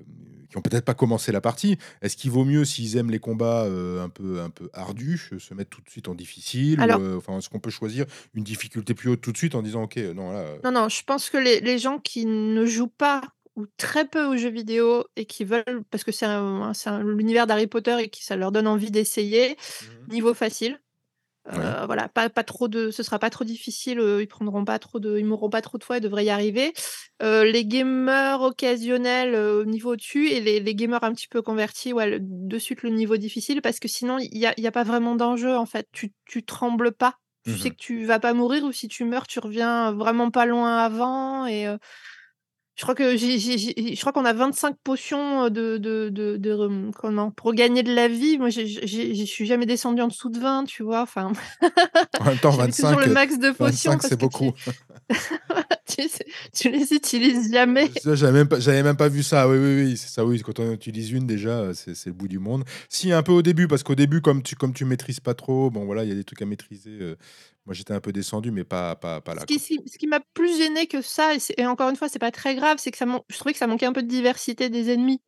[0.51, 3.63] qui ont peut-être pas commencé la partie, est-ce qu'il vaut mieux s'ils aiment les combats
[3.63, 7.39] euh, un peu, un peu ardus, se mettre tout de suite en difficile, Alors- enfin,
[7.39, 10.33] est-ce qu'on peut choisir une difficulté plus haute tout de suite en disant, ok, non
[10.33, 10.47] là.
[10.65, 13.23] Non, non, je pense que les les gens qui ne jouent pas
[13.55, 17.05] ou très peu aux jeux vidéo et qui veulent parce que c'est un c'est un
[17.05, 19.51] l'univers d'Harry Potter et qui ça leur donne envie d'essayer,
[20.09, 20.13] Mhm.
[20.13, 20.81] niveau facile.
[21.53, 21.75] Ouais.
[21.87, 24.99] voilà, pas pas trop de ce sera pas trop difficile, heu, ils prendront pas trop
[25.01, 26.73] de ils mourront pas trop de fois, ils devraient y arriver.
[27.23, 31.43] Heu, les gamers occasionnels, heu, au niveau au-dessus et les les gamers un petit peu
[31.43, 34.65] convertis, ouais, le de suite le niveau difficile parce que sinon il y a il
[34.65, 35.87] y a pas vraiment d'enjeu en fait.
[35.93, 37.17] Tu tu trembles pas.
[37.47, 40.47] Tu sais que tu vas pas mourir ou si tu meurs, tu reviens vraiment pas
[40.47, 41.79] loin avant et heu,
[42.77, 46.91] je crois que j'ai j'ai j'ai je crois qu'on a 25 potions, de de de
[46.97, 47.31] comment?
[47.31, 48.39] Pour gagner de la vie.
[48.39, 51.03] Moi, je suis jamais descendue en dessous de 20, tu vois?
[51.03, 51.33] Enfin,
[52.21, 54.53] En même temps, j'avais toujours 25, le max de potions 25 parce c'est que beaucoup.
[55.87, 56.03] tu
[56.53, 57.91] tu les utilises jamais.
[58.05, 59.49] J'avais même, pas- j'avais même pas vu ça.
[59.49, 60.25] Oui, oui, oui, c'est ça.
[60.25, 62.65] Oui, quand on utilise une déjà, c'est c'est le bout du monde.
[62.89, 65.71] Si un peu au début, parce qu'au début, comme tu, comme tu maîtrises pas trop,
[65.71, 66.99] bon voilà, il y a des trucs à maîtriser.
[67.01, 67.17] euh,
[67.67, 69.43] moi, j'étais un peu descendu, mais pas, pas, pas là.
[69.43, 72.55] Ce qui ce m'a plus gêné que ça et encore une fois, c'est pas très
[72.55, 75.21] grave, c'est que ça je trouvais que ça manquait un peu de diversité des ennemis.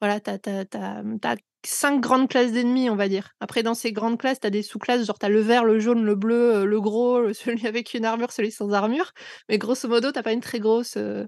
[0.00, 3.30] Voilà, tu as 5 grandes classes d'ennemis, on va dire.
[3.40, 5.78] Après dans ces grandes classes, tu as des sous-classes, genre tu as le vert, le
[5.80, 9.12] jaune, le bleu, heu, le gros, celui avec une armure, celui sans armure.
[9.48, 11.26] Mais grosso modo, tu as pas une très grosse, heu,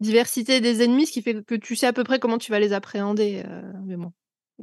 [0.00, 2.60] diversité des ennemis, ce qui fait que tu sais à peu près comment tu vas
[2.60, 3.44] les appréhender,
[3.86, 4.12] mais bon.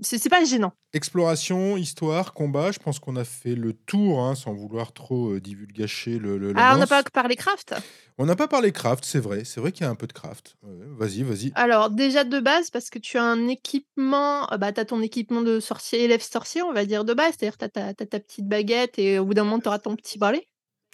[0.02, 0.74] C'est pas gênant.
[0.94, 5.42] Exploration, histoire, combat, je pense qu'on a fait le tour, hein, sans vouloir trop euh,
[5.42, 7.76] divulgacher le, le- Ah, on n'a pas parlé craft?
[8.18, 9.44] On n'a pas parlé craft, c'est vrai.
[9.44, 10.56] C'est vrai qu'il y a un peu de craft.
[10.64, 11.52] Vas-y, vas-y.
[11.56, 15.02] Alors déjà de base, parce que tu as un équipement, heu, bah, tu as ton
[15.02, 18.04] équipement de sorcier, élève sorcier, on va dire de base, c'est-à-dire tu as ta tu
[18.04, 20.48] as ta petite baguette et au bout d'un moment, tu auras ton petit balai.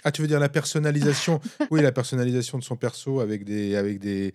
[0.03, 1.39] Ah, tu veux dire la personnalisation?
[1.71, 4.33] Oui, la personnalisation de son perso avec des, avec des,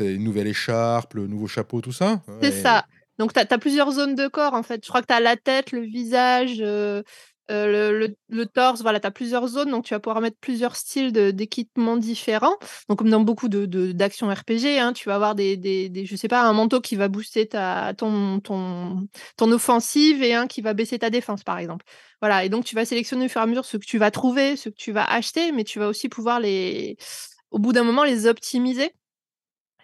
[0.00, 2.22] une nouvelle écharpe, le nouveau chapeau, tout ça?
[2.40, 2.86] C'est ça.
[3.18, 4.84] Donc tu as plusieurs zones de corps en fait.
[4.84, 7.02] Je crois que tu as la tête, le visage, heu
[7.50, 11.12] heu, le torse, voilà, tu as plusieurs zones, donc tu vas pouvoir mettre plusieurs styles
[11.12, 12.56] de d'équipements différents.
[12.88, 16.06] Donc comme dans beaucoup de de d'actions RPG, hein, tu vas avoir des des des
[16.06, 20.46] je sais pas, un manteau qui va booster ta ton ton ton offensive et un
[20.46, 21.84] qui va baisser ta défense, par exemple.
[22.20, 24.10] Voilà et donc tu vas sélectionner au fur et à mesure ce que tu vas
[24.10, 26.96] trouver, ce que tu vas acheter, mais tu vas aussi pouvoir les
[27.50, 28.92] au bout d'un moment, les optimiser.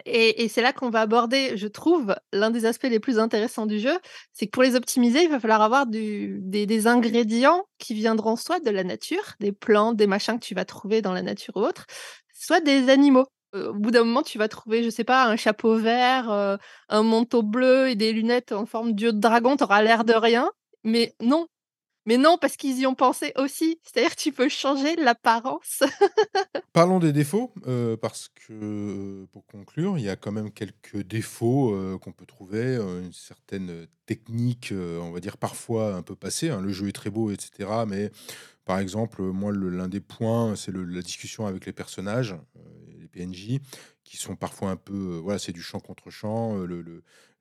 [0.07, 3.79] Et c'est là qu'on va aborder, je trouve, l'un des aspects les plus intéressants du
[3.79, 3.99] jeu.
[4.33, 8.71] C'est que pour les optimiser, il va falloir avoir des ingrédients qui viendront soit de
[8.71, 11.87] la nature, des plantes, des machins que tu vas trouver dans la nature ou autre,
[12.35, 13.27] soit des animaux.
[13.55, 16.59] Heu, au bout d'un moment, tu vas trouver, je sais pas, un chapeau vert, heu,
[16.89, 20.13] un manteau bleu et des lunettes en forme d'yeux de dragon, tu auras l'air de
[20.13, 20.51] rien,
[20.85, 21.47] mais non,
[22.09, 23.79] mais non, parce qu'ils y ont pensé aussi.
[23.85, 25.83] C'est-à-dire tu peux changer l'apparence.
[26.73, 31.75] Parlons des défauts, heu, parce que, pour conclure, il y a quand même quelques défauts,
[31.75, 36.63] heu, qu'on peut trouver, une certaine, technique, on va dire parfois un peu passée, hein.
[36.63, 38.11] Le jeu est très beau et cetera, mais
[38.65, 42.35] par exemple, moi l'un des points, c'est la discussion avec les personnages,
[42.99, 43.61] les PNJ
[44.05, 46.57] qui sont parfois un peu, voilà, c'est du champ contre champ,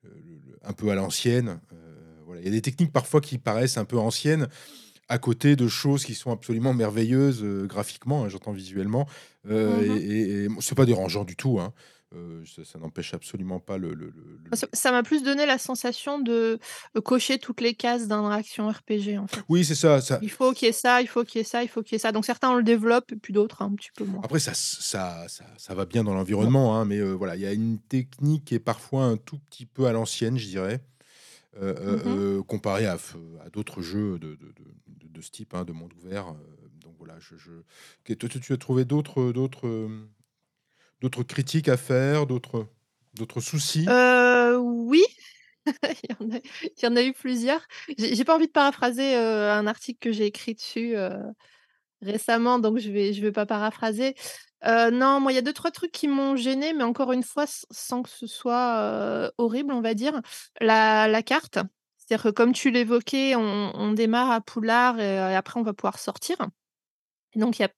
[0.02, 1.76] le le un peu à l'ancienne, heu,
[2.24, 2.40] voilà.
[2.40, 4.48] Il y a des techniques parfois qui paraissent un peu anciennes,
[5.08, 9.06] à côté de choses qui sont absolument merveilleuses, heu, graphiquement, hein, j'entends visuellement,
[9.48, 9.98] heu, Mmh mh.
[9.98, 11.72] et et et c'est pas dérangeant du tout, hein,
[12.14, 15.58] heu, ça ça n'empêche absolument pas le le le le Ça m'a plus donné la
[15.58, 16.58] sensation de,
[16.96, 19.42] heu, cocher toutes les cases d'un action RPG, en fait.
[19.48, 21.44] Oui, c'est ça, ça Il faut qu'il y ait ça, il faut qu'il y ait
[21.44, 22.12] ça, il faut qu'il y ait ça.
[22.12, 24.22] Donc certains, on le développe et puis d'autres un petit peu moins.
[24.22, 27.46] après ça ça ça ça va bien dans l'environnement, hein, mais heu, voilà, il y
[27.46, 30.80] a une technique qui est parfois un tout petit peu à l'ancienne, je dirais,
[31.86, 32.98] Mmh heu, comparé à
[33.52, 34.64] d'autres jeux de de de
[35.06, 36.34] de de ce type, hein, de monde ouvert,
[36.82, 37.34] donc voilà, je
[38.04, 39.88] tu tu as trouvé d'autres, d'autres,
[41.00, 42.66] d'autres critiques à faire, d'autres
[43.40, 43.88] soucis?
[43.88, 45.02] Heu, oui,
[46.04, 46.40] il y en a
[46.82, 47.62] y en a eu plusieurs.
[47.98, 51.10] J'ai pas envie de paraphraser, heu, un article que j'ai écrit dessus, heu,
[52.02, 54.16] récemment, donc je vais je vais pas paraphraser.
[54.66, 57.46] Heu, non, moi, il y a 2-3 trucs qui m'ont gênée, mais encore une fois,
[57.70, 60.20] sans que ce soit, horrible, on va dire.
[60.60, 61.58] La la carte,
[61.98, 66.36] c'est-à-dire que comme tu l'évoquais, on démarre à Poudlard et après on va pouvoir sortir.
[67.36, 67.70] Donc il y a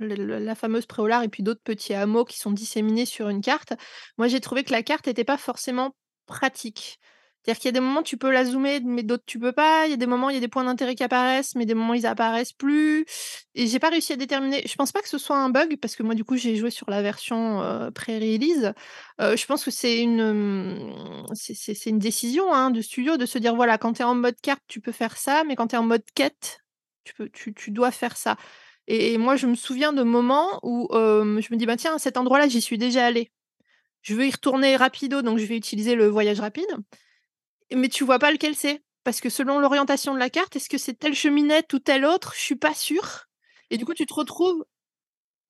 [0.00, 3.72] la fameuse Préolard et puis d'autres petits hameaux qui sont disséminés sur une carte.
[4.18, 5.94] Moi, j'ai trouvé que la carte était pas forcément
[6.26, 6.98] pratique.
[7.44, 9.86] C'est-à-dire qu'il y a des moments, tu peux la zoomer, mais d'autres tu peux pas.
[9.86, 11.74] Il y a des moments, il y a des points d'intérêt qui apparaissent, mais des
[11.74, 13.06] moments, ils apparaissent plus
[13.54, 15.96] et j'ai pas réussi à déterminer je pense pas que ce soit un bug parce
[15.96, 18.72] que moi, du coup, j'ai joué sur la version, pré-release.
[19.18, 23.78] Je pense que c'est une, c'est une décision, hein, de studio de se dire: «Voilà,
[23.78, 25.84] quand tu es en mode carte, tu peux faire ça, mais quand tu es en
[25.84, 26.60] mode quête,
[27.04, 28.36] tu peux tu tu dois faire ça».
[28.88, 32.48] Et moi, je me souviens de moments où, je me dis: «Bah, tiens, cet endroit-là,
[32.48, 33.30] j'y suis déjà allée.
[34.02, 36.66] Je veux y retourner rapido, donc je vais utiliser le voyage rapide».
[37.74, 40.78] Mais tu vois pas lequel c'est, parce que selon l'orientation de la carte, est-ce que
[40.78, 42.32] c'est telle cheminette ou telle autre?
[42.36, 43.26] Je suis pas sûre
[43.70, 44.64] et du coup, tu te retrouves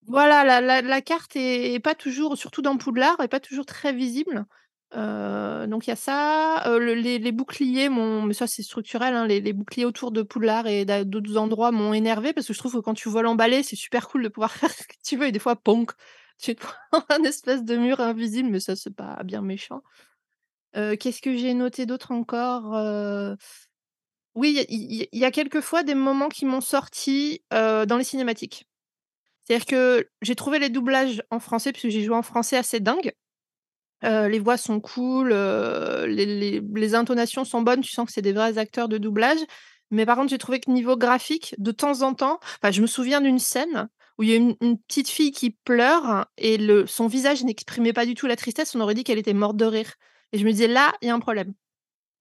[0.08, 0.44] voilà,
[0.82, 4.46] la carte est est pas toujours surtout dans Poudlard, est pas toujours très visible.
[4.94, 9.84] Donc il y a ça, les boucliers m'ont mais ça, c'est structurel, hein, les boucliers
[9.84, 12.94] autour de Poudlard et d'a d'autres endroits m'ont énervée parce que je trouve que quand
[12.94, 15.38] tu en balai, c'est super cool de pouvoir faire ce que tu veux et des
[15.38, 15.90] fois, ponk,
[16.38, 19.82] tu te prends un espèce de mur invisible, mais ça, c'est pas bien méchant.
[20.74, 23.36] Qu'est-ce que j'ai noté d'autre encore?
[24.34, 28.66] Oui, il y y a quelques fois des moments qui m'ont sorti dans les cinématiques.
[29.44, 33.12] C'est-à-dire que j'ai trouvé les doublages en français, puisque j'ai joué en français assez dingues.
[34.04, 38.32] Heu, les voix sont cool, heu, les intonations sont bonnes, tu sens que c'est des
[38.32, 39.38] vrais acteurs de doublage.
[39.90, 42.38] Mais par contre, j'ai trouvé que niveau graphique, de temps en temps
[42.70, 46.26] je me souviens d'une scène où il y a une une petite fille qui pleure
[46.36, 49.32] et le son visage n'exprimait pas du tout la tristesse, on aurait dit qu'elle était
[49.34, 49.94] morte de rire
[50.32, 51.54] et je me disais: «Là, il y a un problème».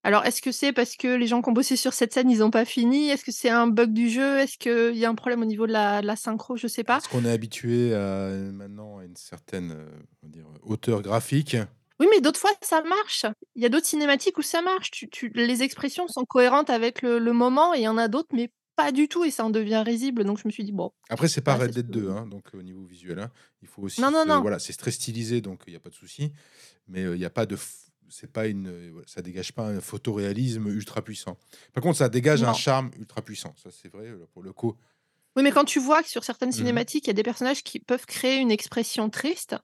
[0.04, 2.42] Alors est-ce que c'est parce que les gens qui ont bossé sur cette scène, ils
[2.42, 3.10] ont pas fini?
[3.10, 4.38] Est-ce que c'est un bug du jeu?
[4.38, 6.56] Est-ce qu'il y a un problème au niveau de la de la synchro?
[6.56, 7.02] Je sais pas.
[7.02, 9.88] Est-ce qu'on est habitué à maintenant à une certaine,
[10.22, 11.56] on dire, hauteur graphique?
[12.00, 13.26] Oui, mais d'autres fois, ça marche.
[13.56, 14.90] Il y a d'autres cinématiques où ça marche.
[14.92, 18.08] Tu tu les expressions sont cohérentes avec le le moment et il y en a
[18.08, 20.24] d'autres, mais pas du tout et ça en devient risible.
[20.24, 22.48] Donc je me suis dit: «Bon, Après, c'est pas Red Dead que» 2, hein, donc
[22.54, 23.30] au niveau visuel, hein.
[23.62, 24.42] Il faut aussi non, non, non.
[24.42, 26.32] voilà, c'est très stylisé, donc il y a pas de souci.
[26.88, 27.56] Mais, heu, il y a pas de
[28.10, 31.38] c'est pas une, ouais, ça dégage pas un photoréalisme ultra puissant.
[31.72, 33.54] Par contre, ça dégage un charme ultra puissant.
[33.56, 34.76] Ça, c'est vrai, heu, pour le coup.
[35.36, 36.82] Oui, mais quand tu vois que sur certaines Mmh mh.
[36.82, 39.56] cinématiques, il y a des personnages qui peuvent créer une expression triste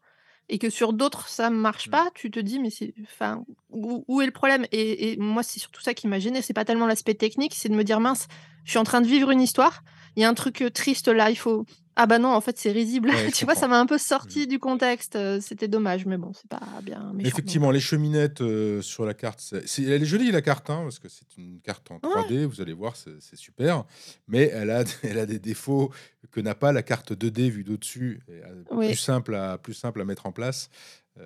[0.49, 1.91] et que sur d'autres, ça marche Mmh.
[1.91, 5.43] pas, tu te dis: «Mais c'est enfin, où où est le problème?» et et moi,
[5.43, 6.43] c'est surtout ça qui m'a gênée.
[6.43, 8.27] C'est pas tellement l'aspect technique, c'est de me dire: «Mince,
[8.65, 9.83] je suis en train de vivre une histoire,
[10.17, 11.65] il y a un truc, heu, triste là, il faut
[11.97, 13.11] ah bah non, en fait, c'est risible».
[13.11, 13.55] Ouais, Tu vois?
[13.55, 17.13] Ça m'a un peu sorti du contexte, heu, c'était dommage, mais bon, c'est pas bien
[17.15, 20.71] méchant Effectivement, les cheminettes, heu, sur la carte, c'est c'est elle est jolie la carte,
[20.71, 23.85] hein, parce que c'est une carte en Ouais, 3D, vous allez voir, c'est super.
[24.29, 25.93] Mais elle a elle a des défauts
[26.31, 30.05] que n'a pas la carte 2D vue d'au-dessus heu, plus simple à plus simple à
[30.05, 30.69] mettre en place.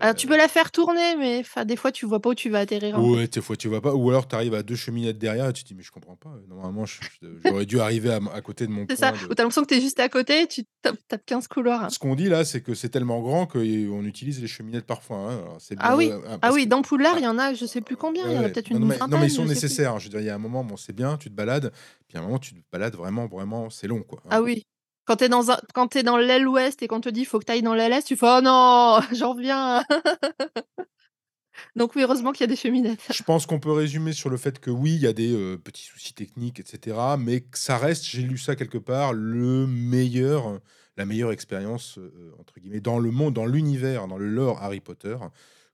[0.01, 2.61] Alors tu peux la faire tourner, mais des fois, tu vois pas où tu vas
[2.61, 2.96] atterrir.
[2.96, 5.53] Ouais, des fois tu vois pas, ou alors tu arrives à 2 cheminettes derrière et
[5.53, 8.72] tu te dis: «Mais je comprends pas, normalement j'aurais dû arriver à à côté de
[8.72, 10.64] mon C'est ça, ou de» tu as l'impression que tu es juste à côté, tu
[10.83, 11.90] tapes tapes 15 couloirs.
[11.90, 15.38] Ce qu'on dit là, c'est que c'est tellement grand qu'on utilise les cheminettes parfois, hein.
[15.40, 17.81] Alors Ah oui, hein, ah oui, dans Poudlard, ah, il y en a, je sais
[17.81, 19.31] plus combien, il ouais, y en a peut-être Non, non, une mais non, mais ils
[19.31, 19.98] sont je nécessaires, hein.
[19.98, 21.72] Je veux dire, il y a un moment, bon, c'est bien, tu te balades,
[22.09, 24.31] puis à un moment, tu te balades vraiment, vraiment, c'est long, quoi, hein.
[24.31, 24.64] Ah oui,
[25.08, 27.38] quand tu es dans un quand es dans l'aile ouest et qu'on te dit: «Faut
[27.38, 29.82] que tu ailles dans l'aile est», tu fais: «Oh non, j'en reviens».
[31.76, 33.00] Donc oui, heureusement qu'il y a des cheminettes.
[33.12, 35.58] Je pense qu'on peut résumer sur le fait que oui, il y a des, heu,
[35.62, 39.66] petits soucis techniques et cetera, mais que ça reste, j'ai lu ça quelque part, le
[39.66, 40.60] meilleur
[40.96, 44.62] la meilleure expérience, heu heu, entre guillemets, «dans le monde», dans l'univers, dans le lore
[44.62, 45.16] Harry Potter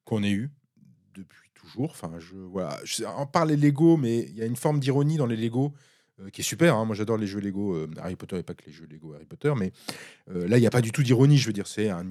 [0.05, 0.51] qu'on ait eu
[1.15, 1.91] depuis toujours.
[1.91, 5.17] Enfin, je voilà, je on parle les Lego, mais il y a une forme d'ironie
[5.17, 5.73] dans les Lego,
[6.21, 6.85] heu, qui est super, hein.
[6.85, 9.27] Moi, j'adore les jeux Lego, heu, Harry Potter et pas que les jeux Lego Harry
[9.27, 9.73] Potter, mais
[10.31, 11.39] heu, là, il y a pas du tout d'ironie.
[11.39, 12.07] Je veux dire, c'est un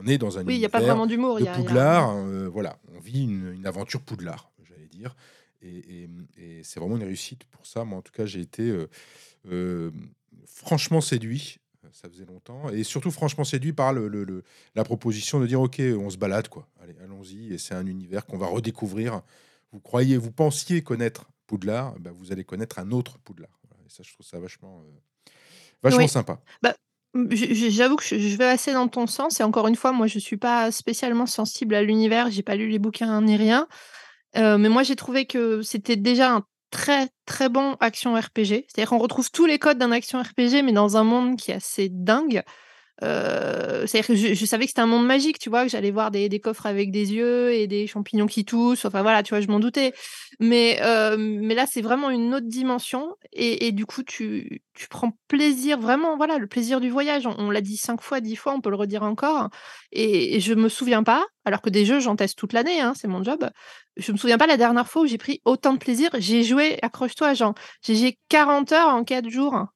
[0.00, 1.48] on est dans un Oui, il y a pas univers vraiment d'humour, il de y
[1.48, 2.16] a il y a Poudlard,
[2.50, 5.16] voilà, on vit une une aventure Poudlard, j'allais dire
[5.62, 7.84] et et et c'est vraiment une réussite pour ça.
[7.84, 8.74] Moi, en tout cas, j'ai été,
[10.46, 11.58] franchement séduit,
[11.92, 14.42] ça faisait longtemps et surtout franchement séduit par le le le
[14.74, 16.68] la proposition de dire: «OK, on se balade, quoi.
[16.80, 19.22] Allez, allons-y» et c'est un univers qu'on va redécouvrir.
[19.72, 23.58] Vous croyez vous pensiez connaître Poudlard, bah, vous allez connaître un autre Poudlard.
[23.68, 25.32] Voilà et ça, je trouve ça vachement, heu,
[25.82, 26.40] vachement Oui, sympa.
[26.62, 26.76] bah,
[27.32, 30.36] j'avoue que je vais assez dans ton sens et encore une fois, moi, je suis
[30.36, 33.66] pas spécialement sensible à l'univers, j'ai pas lu les bouquins ni rien,
[34.36, 38.66] heu, mais moi, j'ai trouvé que c'était déjà un très, très bon action RPG.
[38.68, 41.54] C'est-à-dire qu'on retrouve tous les codes d'un action RPG, mais dans un monde qui est
[41.54, 42.44] assez dingue.
[43.02, 45.64] Heu, c'est-à-dire que je savais que c'était un monde magique, tu vois?
[45.64, 49.22] Que j'allais voir des coffres avec des yeux et des champignons qui toussent, enfin voilà,
[49.22, 49.40] tu vois?
[49.40, 49.92] Je m'en doutais.
[50.40, 55.12] Mais heu, mais là, c'est vraiment une autre dimension et du coup, tu tu prends
[55.28, 57.26] plaisir, vraiment, voilà, le plaisir du voyage.
[57.26, 59.48] On l'a dit 5 fois, 10 fois, on peut le redire encore
[59.92, 62.92] et et je me souviens pas, alors que des jeux, j'en teste toute l'année, hein,
[62.96, 63.48] c'est mon job.
[63.96, 66.10] Je me souviens pas la dernière fois où j'ai pris autant de plaisir.
[66.18, 69.66] J'ai joué, accroche-toi, genre, j'ai joué 40 heures en 4 jours.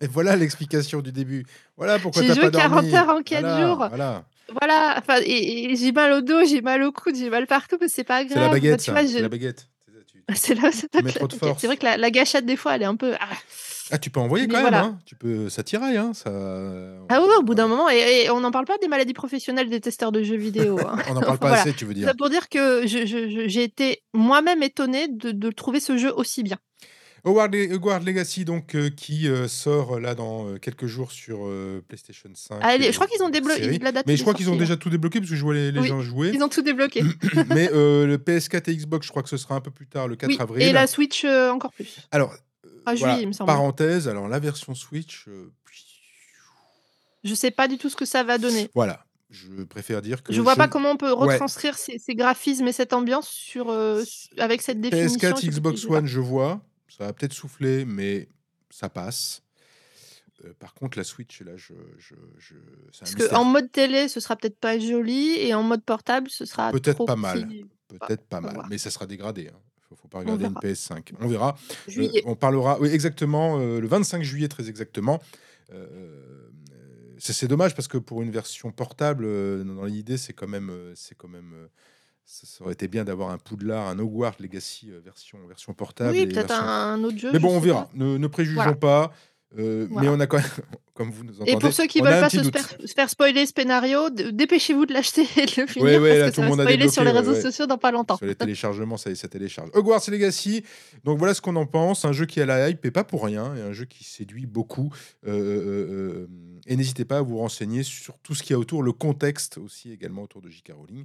[0.00, 1.44] Et voilà l'explication du début.
[1.76, 2.94] Voilà pourquoi tu J'ai as joué pas 40 dormi.
[2.96, 3.76] heures en 4 Voilà, jours.
[3.88, 4.24] voilà.
[4.60, 7.76] Voilà, enfin et et j'ai mal au dos, j'ai mal au coude, j'ai mal partout,
[7.80, 8.52] mais c'est pas C'est la grave.
[8.52, 9.68] Baguette tu ça, vois, c'est la je baguette.
[9.86, 11.54] C'est ça, tu tu c'est là c'est tu pas.
[11.58, 13.28] C'est vrai que la la gâchette, des fois, elle est un peu, ah!
[13.90, 14.84] Ah, tu peux envoyer Mais quand même, voilà.
[14.84, 14.98] hein.
[15.06, 16.30] Tu peux ça tiraille, hein, ça
[17.08, 19.68] Ah ouais, au bout d'un moment et et on n'en parle pas des maladies professionnelles
[19.70, 20.96] des testeurs de jeux vidéo, hein.
[21.10, 22.12] On n'en parle Enfin pas voilà, assez, tu veux ça dire?
[22.16, 26.12] pour dire que je je je j'ai été moi-même étonnée de de trouver ce jeu
[26.14, 26.56] aussi bien.
[27.24, 31.50] Hogwarts Legacy donc heu, qui, heu, sort là dans, quelques jours sur,
[31.88, 33.78] PlayStation 5 Ah je crois qu'ils ont déblo série.
[33.78, 35.72] la date Mais je crois qu'ils ont déjà tout débloqué parce que je vois les
[35.72, 36.32] les Oui, gens jouer.
[36.34, 37.02] ils ont tout débloqué.
[37.48, 40.16] Mais le PS4 et Xbox, je crois que ce sera un peu plus tard, le
[40.16, 40.72] 4 Oui et avril.
[40.72, 41.96] la Switch, encore plus.
[42.10, 42.34] Alors,
[42.84, 43.46] voilà, juillet, il me semble.
[43.46, 45.26] parenthèse, alors la version Switch,
[47.24, 48.68] Je sais pas du tout ce que ça va donner.
[48.74, 51.32] Voilà, je préfère dire que Je vois je pas comment on peut ouais.
[51.32, 53.70] retranscrire ces ces graphismes et cette ambiance sur,
[54.38, 55.84] avec cette définition et PS4, cette Xbox.
[55.86, 56.60] One, je vois,
[56.96, 58.28] ça va peut-être souffler, mais
[58.70, 59.42] ça passe.
[60.44, 61.74] Heu, par contre, la Switch, là, je
[62.98, 63.44] Parce qu'en mystère.
[63.44, 67.16] mode télé, ce sera peut-être pas joli et en mode portable, ce sera Peut-être pas
[67.16, 67.48] mal,
[67.88, 69.58] peut-être pas mal, mais ça sera dégradé, hein.
[69.88, 70.60] Faut faut pas regarder une verra.
[70.60, 71.12] PS5.
[71.20, 71.56] On verra.
[71.86, 72.22] Juillet.
[72.24, 75.20] on parlera oui, exactement, heu, le 25 juillet, très exactement.
[77.18, 79.24] C'est dommage parce que pour une version portable,
[79.64, 81.68] dans l'idée, c'est quand même, c'est quand même,
[82.26, 86.26] ça aurait été bien d'avoir un Poudlard, un Hogwarts Legacy, heu, version version portable Oui,
[86.26, 87.88] peut-être version un autre jeu, mais bon, on verra.
[87.94, 88.74] Ne ne préjugeons Voilà.
[88.74, 89.12] pas,
[89.58, 90.46] heu, mais on a quand même,
[90.94, 92.42] comme vous nous Et pour entendez, ceux qui veulent pas se
[92.94, 96.30] faire spoiler scénario, d dépêchez-vous de l'acheter et de le Ouais, finir ouais, parce là,
[96.30, 97.40] que tout ça le va spoiler sur débloqué, les ouais, réseaux ouais.
[97.50, 98.16] sociaux dans pas longtemps.
[98.16, 99.70] Sur les téléchargements, ça ça télécharge.
[99.74, 100.64] Hogwarts Legacy,
[101.04, 102.04] donc voilà ce qu'on en pense.
[102.04, 104.46] Un jeu qui a la hype et pas pour rien et un jeu qui séduit
[104.46, 104.92] beaucoup.
[105.26, 108.82] Heu, hem et n'hésitez pas à vous renseigner sur tout ce qu'il y a autour,
[108.82, 110.72] le contexte aussi également autour de J.K.
[110.74, 111.04] Rowling.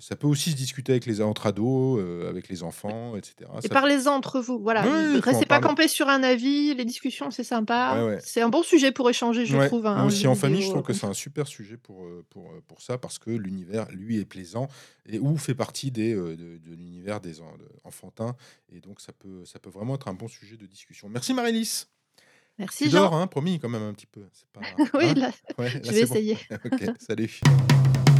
[0.00, 3.58] Ça peut aussi se discuter avec les entre ados, avec les enfants et cetera.
[3.58, 7.30] et Ça parlez-en entre vous, voilà, ouais, restez pas campés sur un avis, les discussions,
[7.30, 8.04] c'est Ouais, sympa.
[8.06, 8.18] ouais.
[8.24, 10.68] C'est un bon sujet pour échanger, je Ouais, trouve, un un aussi en famille, je
[10.70, 13.30] trouve que comme c'est un super sujet pour, heu, pour, heu, pour ça parce que
[13.30, 14.68] l'univers, lui, est plaisant
[15.06, 18.34] et ou fait partie des, de de l'univers des en de enfantin
[18.70, 21.08] et donc ça peut ça peut vraiment être un bon sujet de discussion.
[21.08, 21.86] Merci Marylis.
[22.16, 22.24] Tu
[22.58, 23.00] Merci Jean.
[23.02, 24.60] dors, hein, promis quand même un petit peu, pas
[24.94, 25.14] Oui, hein?
[25.16, 26.14] là, je vais c'est bon.
[26.14, 26.38] essayer.
[26.64, 27.40] OK, salut.